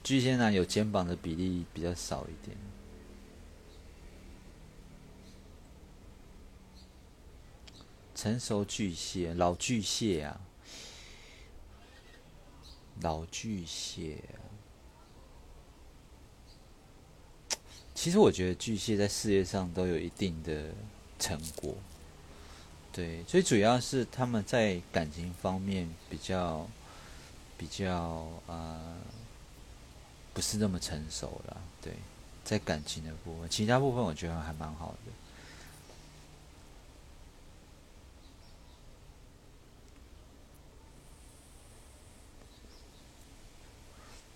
[0.04, 2.56] 巨蟹男有肩膀的比例比较少一点。
[8.14, 10.40] 成熟巨蟹，老巨蟹啊，
[13.00, 14.22] 老巨蟹。
[17.94, 20.72] 其实我觉得巨蟹在事业上都有一定的
[21.18, 21.74] 成果，
[22.92, 26.66] 对，最主要是他们在感情方面比较
[27.58, 28.96] 比较啊。
[30.34, 31.94] 不是那么成熟了，对，
[32.44, 35.12] 在感情的部分，其他部分我觉得还蛮好的。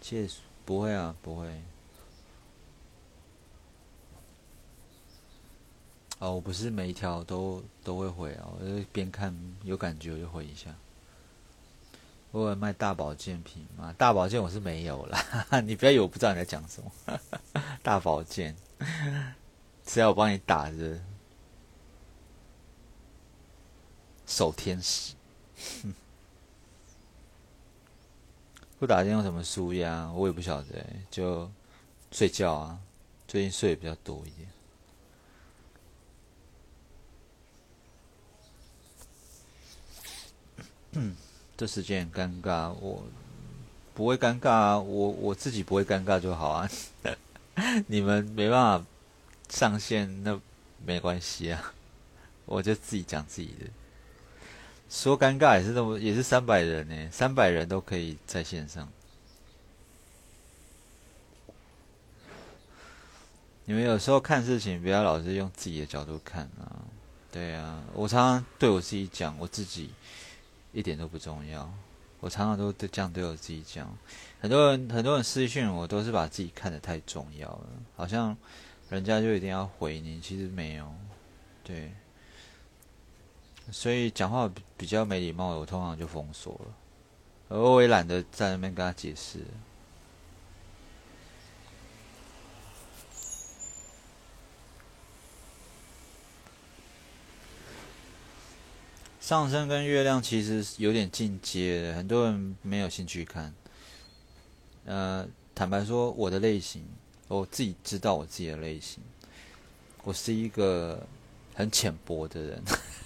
[0.00, 0.26] 借
[0.64, 1.60] 不会啊，不会。
[6.20, 10.74] 哦，我不是每一条都都会回啊，我就边看有感觉我就回一下。
[12.30, 13.92] 我有卖大保健品吗？
[13.96, 16.92] 大保健我是没有啦， 你不要以为我不知道你在讲什么。
[17.82, 18.54] 大保健，
[19.84, 21.00] 只要我帮你打着，
[24.26, 25.14] 守天使。
[28.78, 30.12] 不打针用什么输压？
[30.12, 31.50] 我也不晓得，就
[32.12, 32.78] 睡觉啊。
[33.26, 34.48] 最近睡的比较多一点。
[40.92, 41.16] 嗯
[41.56, 43.04] 这时间很尴尬，我
[43.94, 46.68] 不会尴尬啊，我我自己不会尴尬就好啊。
[47.86, 48.86] 你们没办法
[49.50, 50.40] 上线，那
[50.86, 51.74] 没关系啊，
[52.46, 53.66] 我就自己讲自己的。
[54.88, 58.88] 说尴尬也是那么，也是三百人呢，三百人都可以在线上。
[63.66, 66.82] 你们有时候看事情，不要老是用自己的角度看啊。
[67.30, 69.90] 对啊，我常常对我自己讲，我自己
[70.72, 71.72] 一点都不重要。
[72.20, 73.96] 我常常都这样对我自己讲。
[74.40, 77.66] 很多人很多人私讯我，都是把自己看得太重要了，
[77.96, 78.36] 好像
[78.88, 80.92] 人家就一定要回你，其实没有。
[81.64, 81.92] 对。
[83.72, 86.74] 所以讲话比较没礼貌，我通常就封锁了，
[87.50, 89.44] 而我也懒得在那边跟他解释。
[99.30, 103.54] 上升跟月亮其实有点进阶的，很多人没有兴趣看。
[104.84, 105.24] 呃，
[105.54, 106.82] 坦白说，我的类型，
[107.28, 109.00] 我自己知道我自己的类型，
[110.02, 111.06] 我是一个
[111.54, 112.60] 很浅薄的人。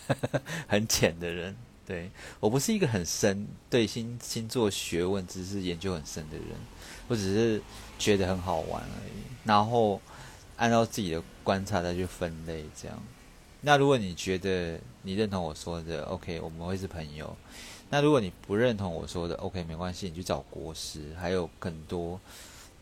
[0.66, 1.54] 很浅的人，
[1.86, 2.10] 对
[2.40, 6.46] 我不是一个很深对星星座学问知识研究很深的人，
[7.06, 7.62] 我只是
[7.98, 9.20] 觉得很好玩而已。
[9.44, 10.00] 然后
[10.56, 12.98] 按照自己的观察再去分类，这样。
[13.64, 17.34] 那如果你觉得你认同我说的，OK，我们会是朋友。
[17.88, 22.20] 那如果你不认同我说的，OK，没关系，你去找国师，还有更多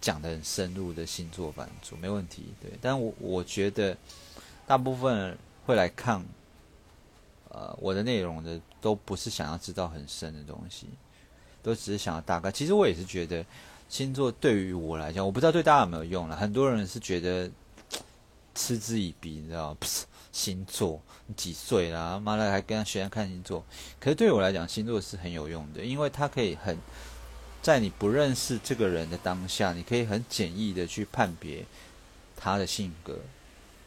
[0.01, 2.47] 讲的很深入的星座版主，没问题。
[2.61, 3.97] 对，但我我觉得
[4.67, 6.25] 大部分会来看。
[7.55, 10.87] 呃，我的内容的都不是想要知道很深的东西，
[11.63, 12.51] 都只是想要大概。
[12.51, 13.45] 其实我也是觉得
[13.91, 16.35] 星座对于我来讲，我不知道对大家有没有用了。
[16.35, 17.51] 很多人是觉得
[18.55, 23.65] 嗤之以鼻，你知道不是 星座你几岁啦，妈的还跟他学看星座。
[24.01, 26.77] 可是对我来讲，星座是很有用的，因为它可以很
[27.61, 31.65] 在你不认识这个人的当下，你可以很简易的去判别
[32.37, 33.19] 他的性格。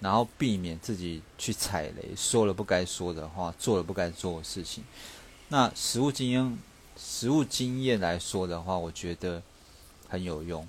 [0.02, 4.84] 然后避免自己去踩雷，说了不该说的话，做了不该做的事情。
[5.48, 6.58] 那实物经验、
[6.98, 9.42] 实物经验来说的话，我觉得
[10.08, 10.68] 很有用。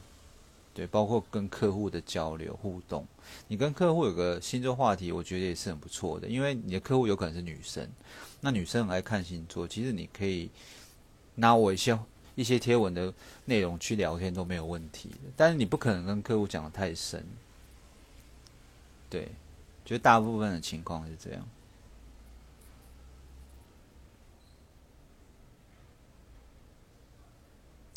[0.77, 3.07] 对，包括跟客户的交流互动，
[3.49, 6.29] 你跟客户有个星座话题，我觉得也是很不错的。
[6.29, 7.89] 因为你的客户有可能是女生，
[8.43, 10.51] 那女生很爱看星座，其实你可以
[11.37, 11.99] 拿我一些
[12.35, 13.11] 一些贴文的
[13.47, 15.11] 内容去聊天都没有问题。
[15.35, 17.24] 但是你不可能跟客户讲的太深。
[19.09, 19.29] 对，
[19.83, 21.43] 就大部分的情况是这样。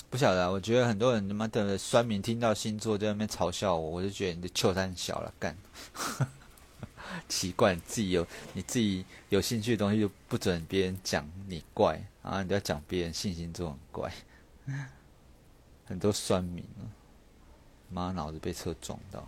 [0.10, 5.55] 不晓得，我觉得很多人他妈的酸民听到星座在那边嘲笑我，我就觉得你的臭蛋小了，干。
[7.28, 14.12] 奇怪，你自己有你自己有兴趣的东西，就不准别人讲你怪，啊，你都要讲别人信星座很怪。
[15.86, 16.86] 很多酸民啊，
[17.89, 19.28] 妈脑子被车撞到。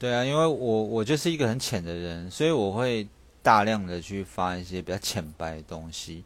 [0.00, 3.06] 对啊，因为我我就是一个很浅的人，所以我会
[3.42, 6.24] 大量的去发一些比较浅白的东西，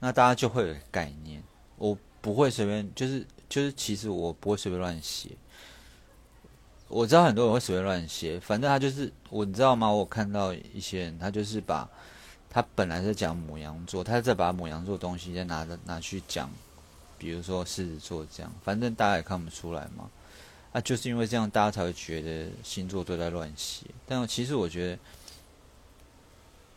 [0.00, 1.40] 那大家就会有概念。
[1.78, 5.28] 我不会随便，就是就是，其实我不会随便乱写。
[6.88, 9.88] 我知道很多人会随便乱写，反正他就是，我你知道吗？
[9.88, 11.88] 我看到一些人，他就是把
[12.50, 16.50] 他本来是讲母羊座，他再把母羊座东西再拿着拿去讲，
[17.18, 20.10] 比如说狮子座这样，反正大家也看不出来嘛。
[20.72, 23.86] 啊，就是因为这样，大家才会觉得星座都在乱写。
[24.06, 24.98] 但其实我觉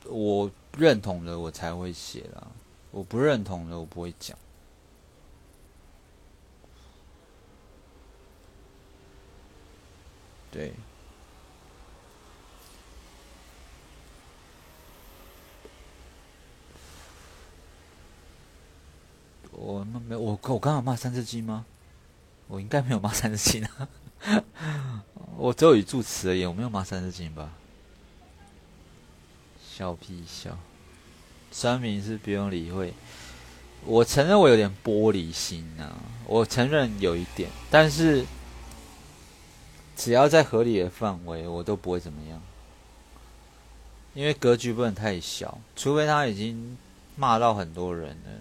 [0.03, 2.45] 得，我认同的我才会写啦，
[2.91, 4.37] 我不认同的我不会讲。
[10.51, 10.73] 对，
[19.51, 21.65] 我没我我刚刚骂三只鸡吗？
[22.47, 23.87] 我应该没有骂三字经啊，
[25.37, 27.49] 我只有语助词而已，我没有骂三字经吧？
[29.67, 30.57] 笑屁笑，
[31.51, 32.93] 酸民是不用理会。
[33.83, 35.93] 我承认我有点玻璃心啊，
[36.25, 38.25] 我承认有一点，但是
[39.95, 42.41] 只要在合理的范围，我都不会怎么样。
[44.13, 46.77] 因为格局不能太小，除非他已经
[47.15, 48.31] 骂到很多人了，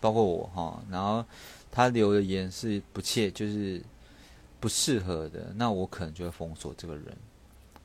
[0.00, 1.24] 包括我哈，然后
[1.76, 3.82] 他留的言是不切，就是
[4.60, 7.16] 不适合的，那我可能就会封锁这个人。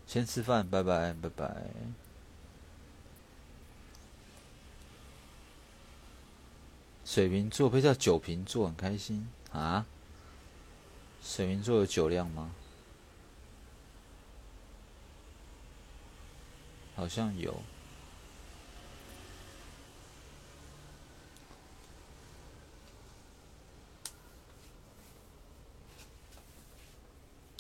[0.06, 1.56] 先吃饭，拜拜，拜拜。
[7.04, 9.88] 水瓶座被叫酒瓶座，很开心啊！
[11.24, 12.52] 水瓶座有酒量吗？
[16.96, 17.60] 好像有。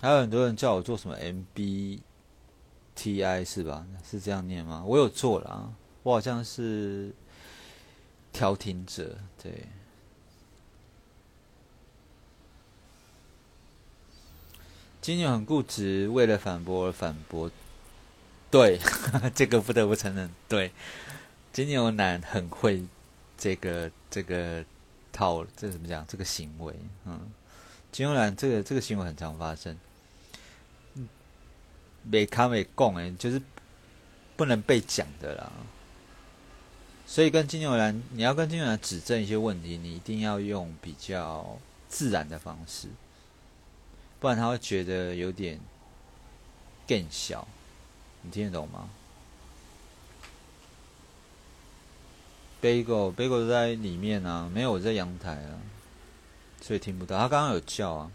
[0.01, 1.17] 还有很多人叫我做什么
[2.95, 3.85] MBTI 是吧？
[4.09, 4.83] 是这样念吗？
[4.85, 5.73] 我有做了，
[6.03, 7.13] 我好像是。
[8.31, 9.65] 调停者，对。
[15.01, 17.49] 金牛很固执，为了反驳而反驳。
[18.51, 18.79] 对，
[19.33, 20.71] 这个不得不承认，对。
[21.51, 22.85] 金牛男很会
[23.35, 24.63] 这个这个
[25.11, 26.05] 套，这怎么讲？
[26.07, 26.71] 这个行为，
[27.05, 27.19] 嗯，
[27.91, 29.75] 金牛男这个这个行为很常发生。
[32.11, 33.41] 没看没讲哎，就是
[34.35, 35.51] 不能被讲的啦。
[37.05, 41.57] 所以跟金牛男，你要跟金牛男指正一些问题，你一定要用比较
[41.87, 42.87] 自然的方式，
[44.19, 45.59] 不然他会觉得有点
[46.87, 47.47] 更小。
[48.21, 48.89] 你听得懂吗
[52.61, 55.61] ？Bagel，Bagel 在里面啊，没有我在阳台啊，
[56.61, 57.17] 所以听不到。
[57.17, 58.11] 他刚刚有叫啊，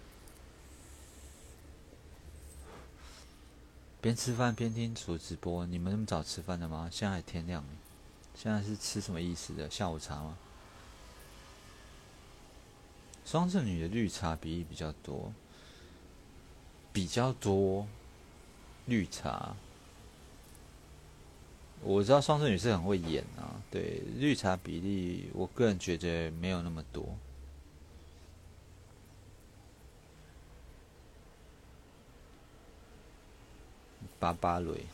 [4.04, 5.64] 边吃饭边听主直播。
[5.64, 6.90] 你们那么早吃饭的吗？
[6.92, 7.64] 现在还天亮。
[8.34, 10.36] 现在是吃什么意思的下午茶吗？
[13.24, 15.32] 双子女的绿茶比例比较多，
[16.92, 17.86] 比较多
[18.84, 19.56] 绿茶。
[21.80, 27.16] 我知道双子女是很会演啊，对绿茶比例，我个人觉得没有那么多。
[34.24, 34.86] 巴巴雷。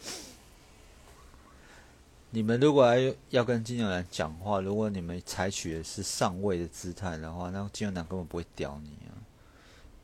[2.30, 9.14] 你们如果要要跟金牛男讲话，如果你们采取的是上位的姿态的话，那金牛男根本不会屌你啊，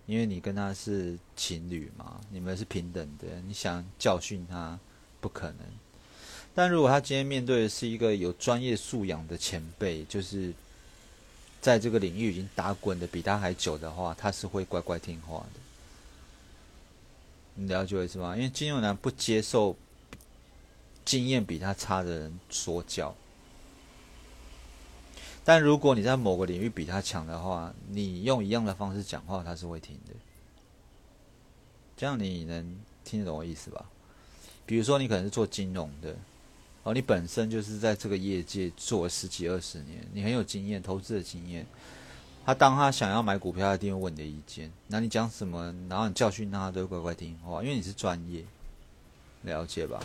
[0.06, 4.78] 因为你跟他是情侣嘛，你们是平等的，你想教训他
[5.20, 5.58] 不可能。
[6.54, 10.52] 但如果他今天面对的是一个有专业素养的前辈，就是
[11.60, 15.60] 在这个领域已经打滚的比他还久的话，他是会乖乖听话的。
[17.56, 18.36] 你了解我意思吗？
[18.36, 19.76] 因为金牛男不接受。
[21.04, 23.14] 经验比他差的人说教，
[25.44, 30.12] 但如果你在某个领域比他强的话，你用一样的方式讲话，他是会听的。
[31.96, 33.88] 这样你能听得懂我意思吧？
[34.66, 36.16] 比如说，你可能是做金融的，
[36.82, 41.64] 哦，你本身就是在这个业界做了十几二十年，你很有经验，投资的经验。
[42.46, 44.70] 他当他想要买股票，他一定会问你的意见。
[44.86, 48.44] 那你讲什么，然后你教训他，都会乖乖听话，因为你是专业，
[49.42, 50.00] 了解吧？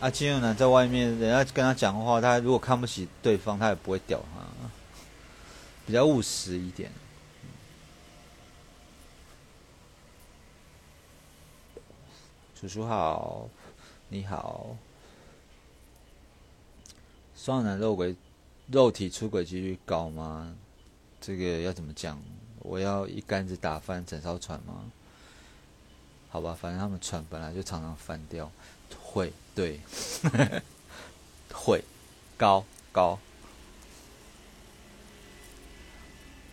[0.00, 4.40] 啊，金牛男在外面，人家跟他讲话，他如果看不起对方，他也不会屌他，
[5.84, 6.90] 比较务实一点。
[12.58, 13.50] 叔叔好，
[14.08, 14.74] 你好。
[17.44, 18.14] 双男肉轨，
[18.68, 20.54] 肉体出轨几率高吗？
[21.20, 22.16] 这个要怎么讲？
[22.60, 24.84] 我要一竿子打翻整艘船吗？
[26.30, 28.48] 好吧，反正他们船本来就常常翻掉。
[29.02, 29.80] 会对，
[31.52, 31.82] 会
[32.36, 33.18] 高高，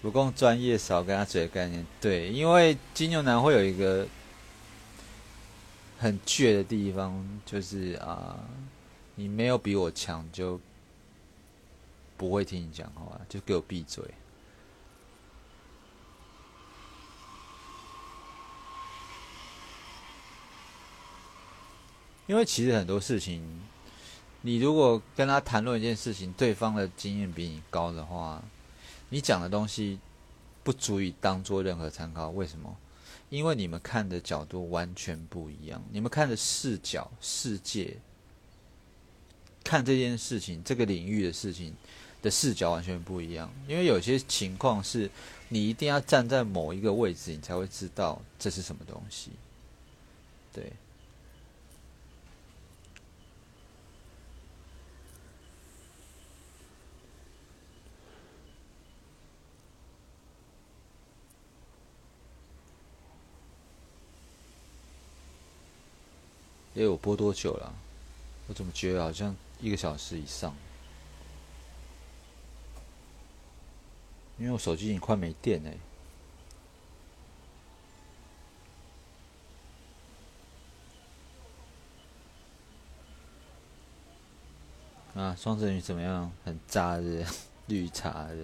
[0.01, 1.85] 不够专业，少跟他嘴的概念。
[2.01, 4.07] 对，因为金牛男会有一个
[5.99, 8.39] 很倔的地方，就是啊，
[9.13, 10.59] 你没有比我强，就
[12.19, 14.03] 不会听你讲话，就给我闭嘴。
[22.27, 23.41] 因为其实很多事情，
[24.41, 28.43] 你如果跟他谈论一件事情，对方的经验比你高的话，
[29.07, 29.97] 你讲的东西
[30.61, 32.29] 不足以当做任何参考。
[32.31, 32.75] 为什么？
[33.29, 37.97] 因为你们看的角度完全不一样，你们看的视角、世界，
[39.63, 41.75] 看这件事情、这个领域的事情，
[42.21, 43.51] 的视角完全不一样。
[43.67, 45.09] 因为有些情况是
[45.49, 49.31] 你一定要站在某一个位置，你才会知道这是什么东西。
[50.53, 50.71] 对。
[66.75, 67.73] 哎，我播多久了？
[68.47, 70.55] 我怎么觉得好像一个小时以上？
[74.39, 75.71] 因为我手机已经快没电了。
[85.15, 86.31] 啊，双子女怎么样？
[86.45, 87.25] 很渣的，
[87.67, 88.35] 绿茶的。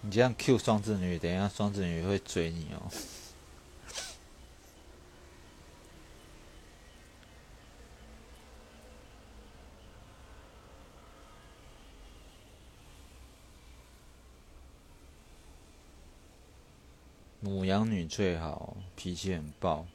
[0.00, 2.90] 你这样 Q 双子女，等一下双子女会追你哦。
[17.44, 19.86] 母羊女最好，脾气很暴。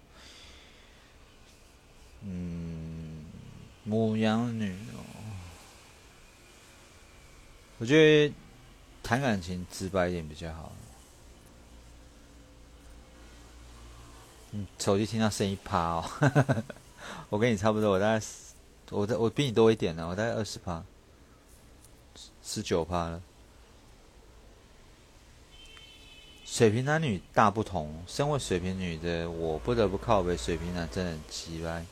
[2.21, 3.25] 嗯，
[3.83, 5.01] 母羊女哦，
[7.79, 7.95] 我觉
[8.29, 8.33] 得。
[9.03, 10.73] 谈感情直白一点比较好。
[14.51, 16.03] 嗯，手机听到声音趴哦，
[17.29, 18.25] 我跟你差不多，我大概
[18.89, 20.83] 我我比你多一点呢，我大概二十趴，
[22.43, 23.21] 十九趴了。
[26.49, 31.85] 水瓶男女大不同，身为水瓶女的我不得不靠背，水瓶男真的很奇怪。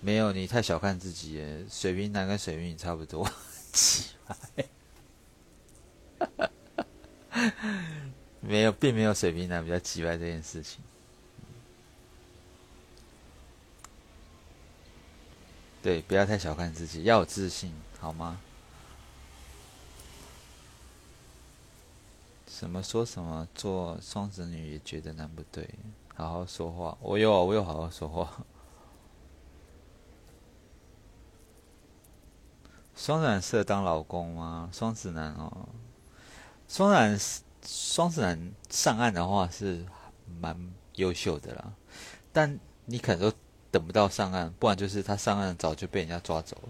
[0.00, 3.28] 没有，你太小看自己了，水瓶男跟水瓶女差不多，
[3.74, 4.36] 奇怪。
[8.40, 10.80] 没有，并没有水平男比较奇怪这件事情。
[15.82, 18.40] 对，不要太小看自己，要有自信，好吗？
[22.60, 25.66] 什么说什么，做双子女也觉得男不对，
[26.14, 26.94] 好好说话。
[27.00, 28.44] 我有，我有好好说话。
[32.94, 34.68] 双男适合当老公吗？
[34.74, 35.70] 双子男哦。
[36.68, 37.18] 双男，
[37.64, 39.86] 双子男上岸的话是
[40.38, 41.72] 蛮优秀的啦，
[42.30, 43.34] 但你可能都
[43.70, 46.68] 等不到上岸，不然就是他上岸早就被人家抓走了。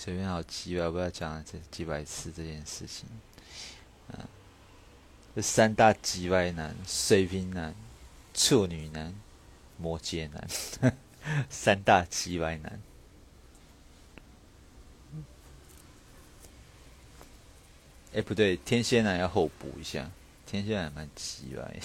[0.00, 3.08] 随便好几百，不要讲这几百次这件事情。
[4.12, 4.28] 嗯，
[5.34, 7.74] 这三大几百男：水瓶男、
[8.32, 9.12] 处女男、
[9.76, 10.48] 摩羯男。
[11.50, 12.80] 三大鸡歪男，
[18.14, 20.10] 哎，不对，天蝎男要后补一下，
[20.46, 21.80] 天蝎男蛮奇歪。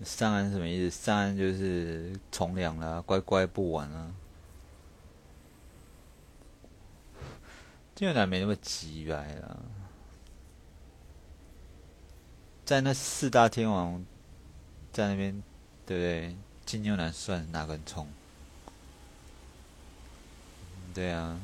[0.04, 1.04] 上岸什么意思？
[1.04, 4.14] 上岸就是从良了，乖乖不玩啊。
[7.96, 9.58] 金牛男没那么奇歪了，
[12.62, 14.04] 在那四大天王
[14.92, 15.42] 在那边，
[15.86, 16.36] 对不对？
[16.66, 18.06] 金牛男算哪根葱？
[20.92, 21.40] 对啊，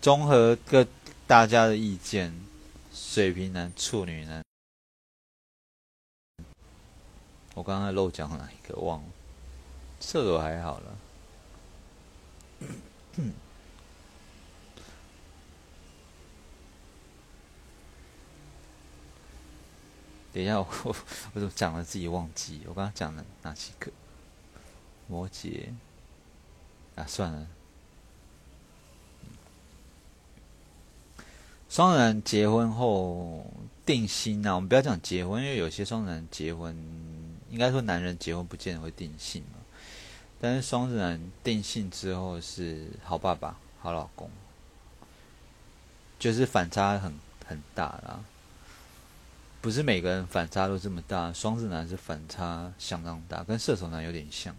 [0.00, 0.86] 综合各
[1.26, 2.34] 大家的意见，
[2.90, 4.42] 水瓶男、处女男，
[7.54, 9.08] 我刚刚漏讲哪一个忘了？
[10.00, 10.98] 射手还好了。
[20.36, 20.66] 等一下，我
[21.32, 22.60] 我怎么讲了自己忘记？
[22.66, 23.90] 我刚刚讲了哪几个？
[25.08, 25.70] 摩羯，
[26.94, 27.46] 啊，算了。
[31.70, 33.50] 双子男结婚后
[33.86, 36.76] 定性啊，我们不要讲结婚，因为有些双子男结婚，
[37.50, 39.60] 应该说男人结婚不见得会定性嘛。
[40.38, 44.28] 但是双子男定性之后是好爸爸、好老公，
[46.18, 48.22] 就是反差很很大啦。
[49.66, 54.54] 不是每个人反差都这么大，双子男是反差相当大，跟射手男有点像。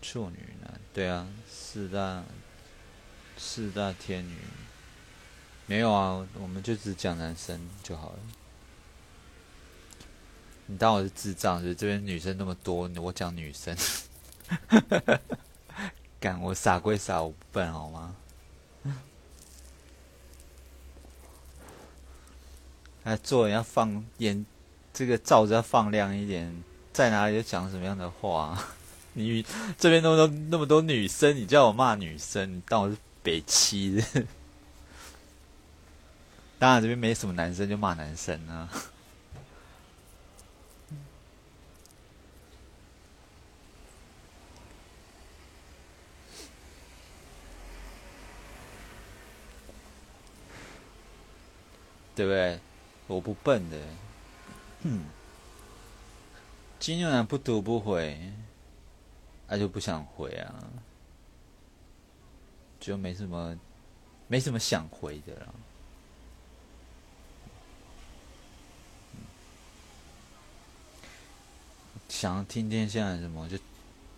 [0.00, 2.24] 处女男，对啊，四大
[3.36, 4.34] 四大天女，
[5.66, 8.18] 没有啊，我们就只讲男生就好了。
[10.64, 11.62] 你当我是智障？
[11.62, 13.76] 就这边女生那么多，我讲女生，
[16.18, 18.16] 干我傻归傻，我不笨好吗？
[23.04, 24.44] 哎，做人要放眼，
[24.92, 28.62] 这个罩子要放亮一点，在哪里就讲什么样的话。
[29.14, 29.44] 你
[29.78, 34.02] 这边那么多那么多女生，你叫我骂女生，你当我是北七？
[36.58, 38.68] 当然这边没什么男生，就骂男生啊。
[52.14, 52.58] 对不对？
[53.08, 53.76] 我不笨的。
[54.82, 55.06] 嗯，
[56.78, 58.32] 金牛男不读不回，
[59.48, 60.54] 他就不想回啊，
[62.78, 63.58] 就没什么，
[64.28, 65.54] 没什么想回的了。
[72.08, 73.58] 想要听天下什么，就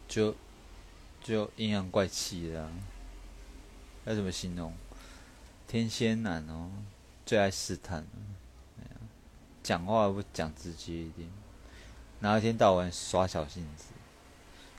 [0.09, 0.37] 就
[1.23, 2.71] 就阴阳怪气的，
[4.05, 4.75] 要怎么形容？
[5.67, 6.71] 天蝎男哦。
[7.27, 8.05] 最爱试探，
[9.63, 11.29] 讲话不讲直接一点，
[12.21, 13.93] 然后一天到晚耍小性子，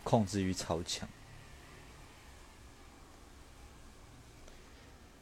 [0.03, 1.07] 控制欲超强。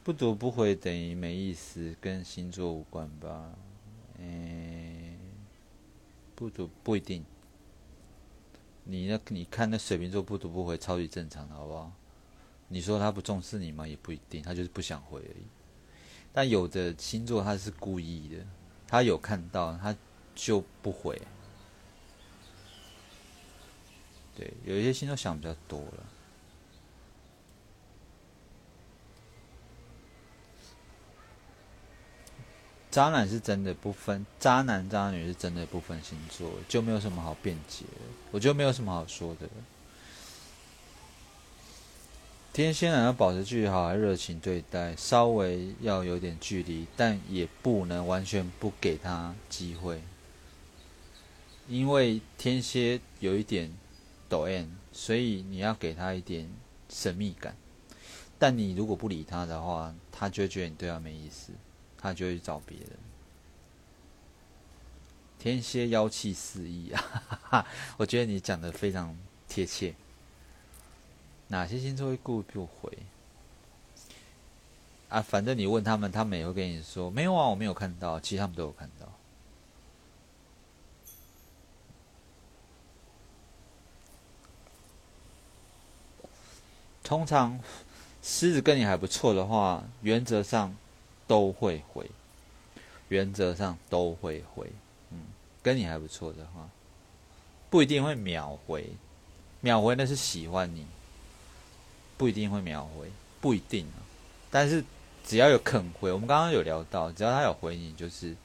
[0.02, 3.52] 不读不回等于没意思，跟星座无关吧？
[4.18, 5.18] 嗯，
[6.34, 7.24] 不读不一定。
[8.84, 11.92] 你那你看那水瓶座不读不回，超级正常的，好不好？
[12.68, 13.86] 你说他不重视你吗？
[13.86, 15.44] 也不一定，他就是不想回而已。
[16.32, 18.46] 但有的星座他是故意的，
[18.90, 19.94] 他有看到他
[20.34, 21.20] 就不回。
[24.36, 26.06] 对，有一些星座想比较多了。
[32.90, 37.84] 渣男是真的不分，渣男渣女是真的不分星座，就没有什么好辩解，
[38.32, 39.48] 我觉得没有什么好说的。
[42.52, 50.02] 天蝎男要保持距离，好，热情对待，稍微要有点距离，但也不能完全不给他机会，
[51.68, 53.72] 因为天蝎有一点
[54.28, 56.50] 抖 M，所以你要给他一点
[56.88, 57.54] 神秘感。
[58.36, 61.52] 但你如果不理他的话，他就觉得你对他没意思，
[61.96, 62.88] 他就会找别人。
[65.38, 66.90] 天蝎妖气四溢
[67.50, 67.64] 啊，
[67.96, 69.16] 我觉得你讲的非常
[69.48, 69.94] 贴切。
[71.50, 72.96] 哪些星座会故意不回？
[75.08, 78.20] 啊，反正你问他们，他们也会跟你说没有啊，我没有看到。
[78.20, 79.06] 其实他们都有看到。
[87.02, 87.58] 通常
[88.22, 90.76] 狮子跟你还不错的话，原则上
[91.26, 92.08] 都会回，
[93.08, 94.70] 原则上都会回。
[95.10, 95.18] 嗯，
[95.60, 96.70] 跟你还不错的话，
[97.68, 98.92] 不一定会秒回，
[99.60, 100.86] 秒回那是喜欢你。
[102.20, 103.10] 不一定会秒回，
[103.40, 104.04] 不一定啊。
[104.50, 104.84] 但是
[105.24, 108.36] 只要有肯回，我们刚刚有聊到，只要他有回你，就是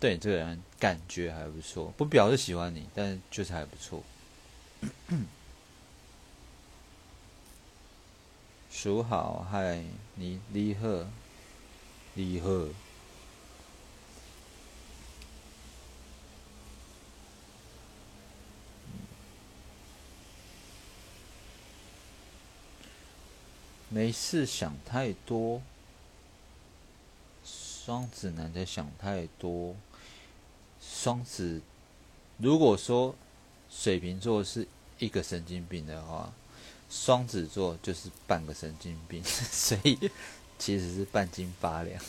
[0.00, 4.02] 对你这个人感觉还不错，不表示喜欢你，但是就是还不错。
[8.68, 9.84] 叔好，嗨，
[10.16, 11.06] 你李贺，
[12.14, 12.68] 李贺。
[23.90, 25.62] 没事，想太多。
[27.44, 29.74] 双子男在想太多。
[30.80, 31.62] 双子，
[32.36, 33.14] 如果说
[33.70, 34.68] 水瓶座是
[34.98, 36.30] 一个神经病的话，
[36.90, 39.98] 双子座就是半个神经病， 所以
[40.58, 42.02] 其实是半斤八两。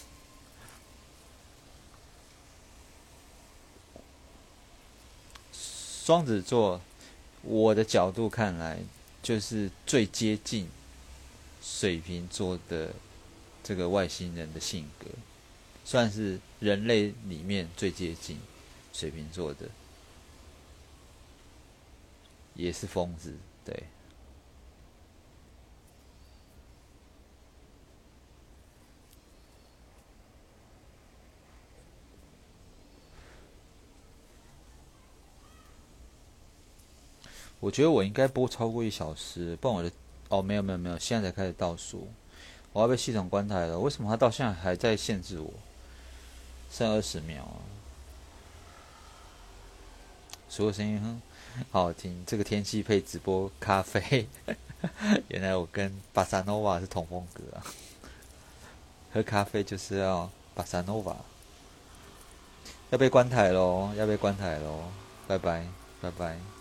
[5.53, 6.81] 双子座，
[7.43, 8.79] 我的角度看来，
[9.23, 10.69] 就是最接近。
[11.71, 12.93] 水瓶座的
[13.63, 15.05] 这个外星人的性格，
[15.85, 18.37] 算是人类里面最接近
[18.91, 19.69] 水瓶座的，
[22.55, 23.33] 也是疯子。
[23.63, 23.83] 对，
[37.61, 39.89] 我觉得我应该播超过一小时，不然我的。
[40.29, 42.07] 哦，没有没有没有，现在才开始倒数，
[42.71, 43.77] 我要被系统关台了。
[43.77, 45.51] 为什么它到现在还在限制我？
[46.71, 47.57] 剩二十秒啊！
[50.47, 51.19] 所有声音很
[51.71, 52.23] 好好听。
[52.27, 54.27] 这个天气配直播咖啡，
[55.29, 57.65] 原来我跟巴萨诺瓦是同风格啊！
[59.11, 61.15] 喝咖啡就是要巴萨诺瓦。
[62.91, 63.91] 要被关台喽！
[63.95, 64.83] 要被关台喽！
[65.27, 65.65] 拜拜
[66.01, 66.58] 拜拜。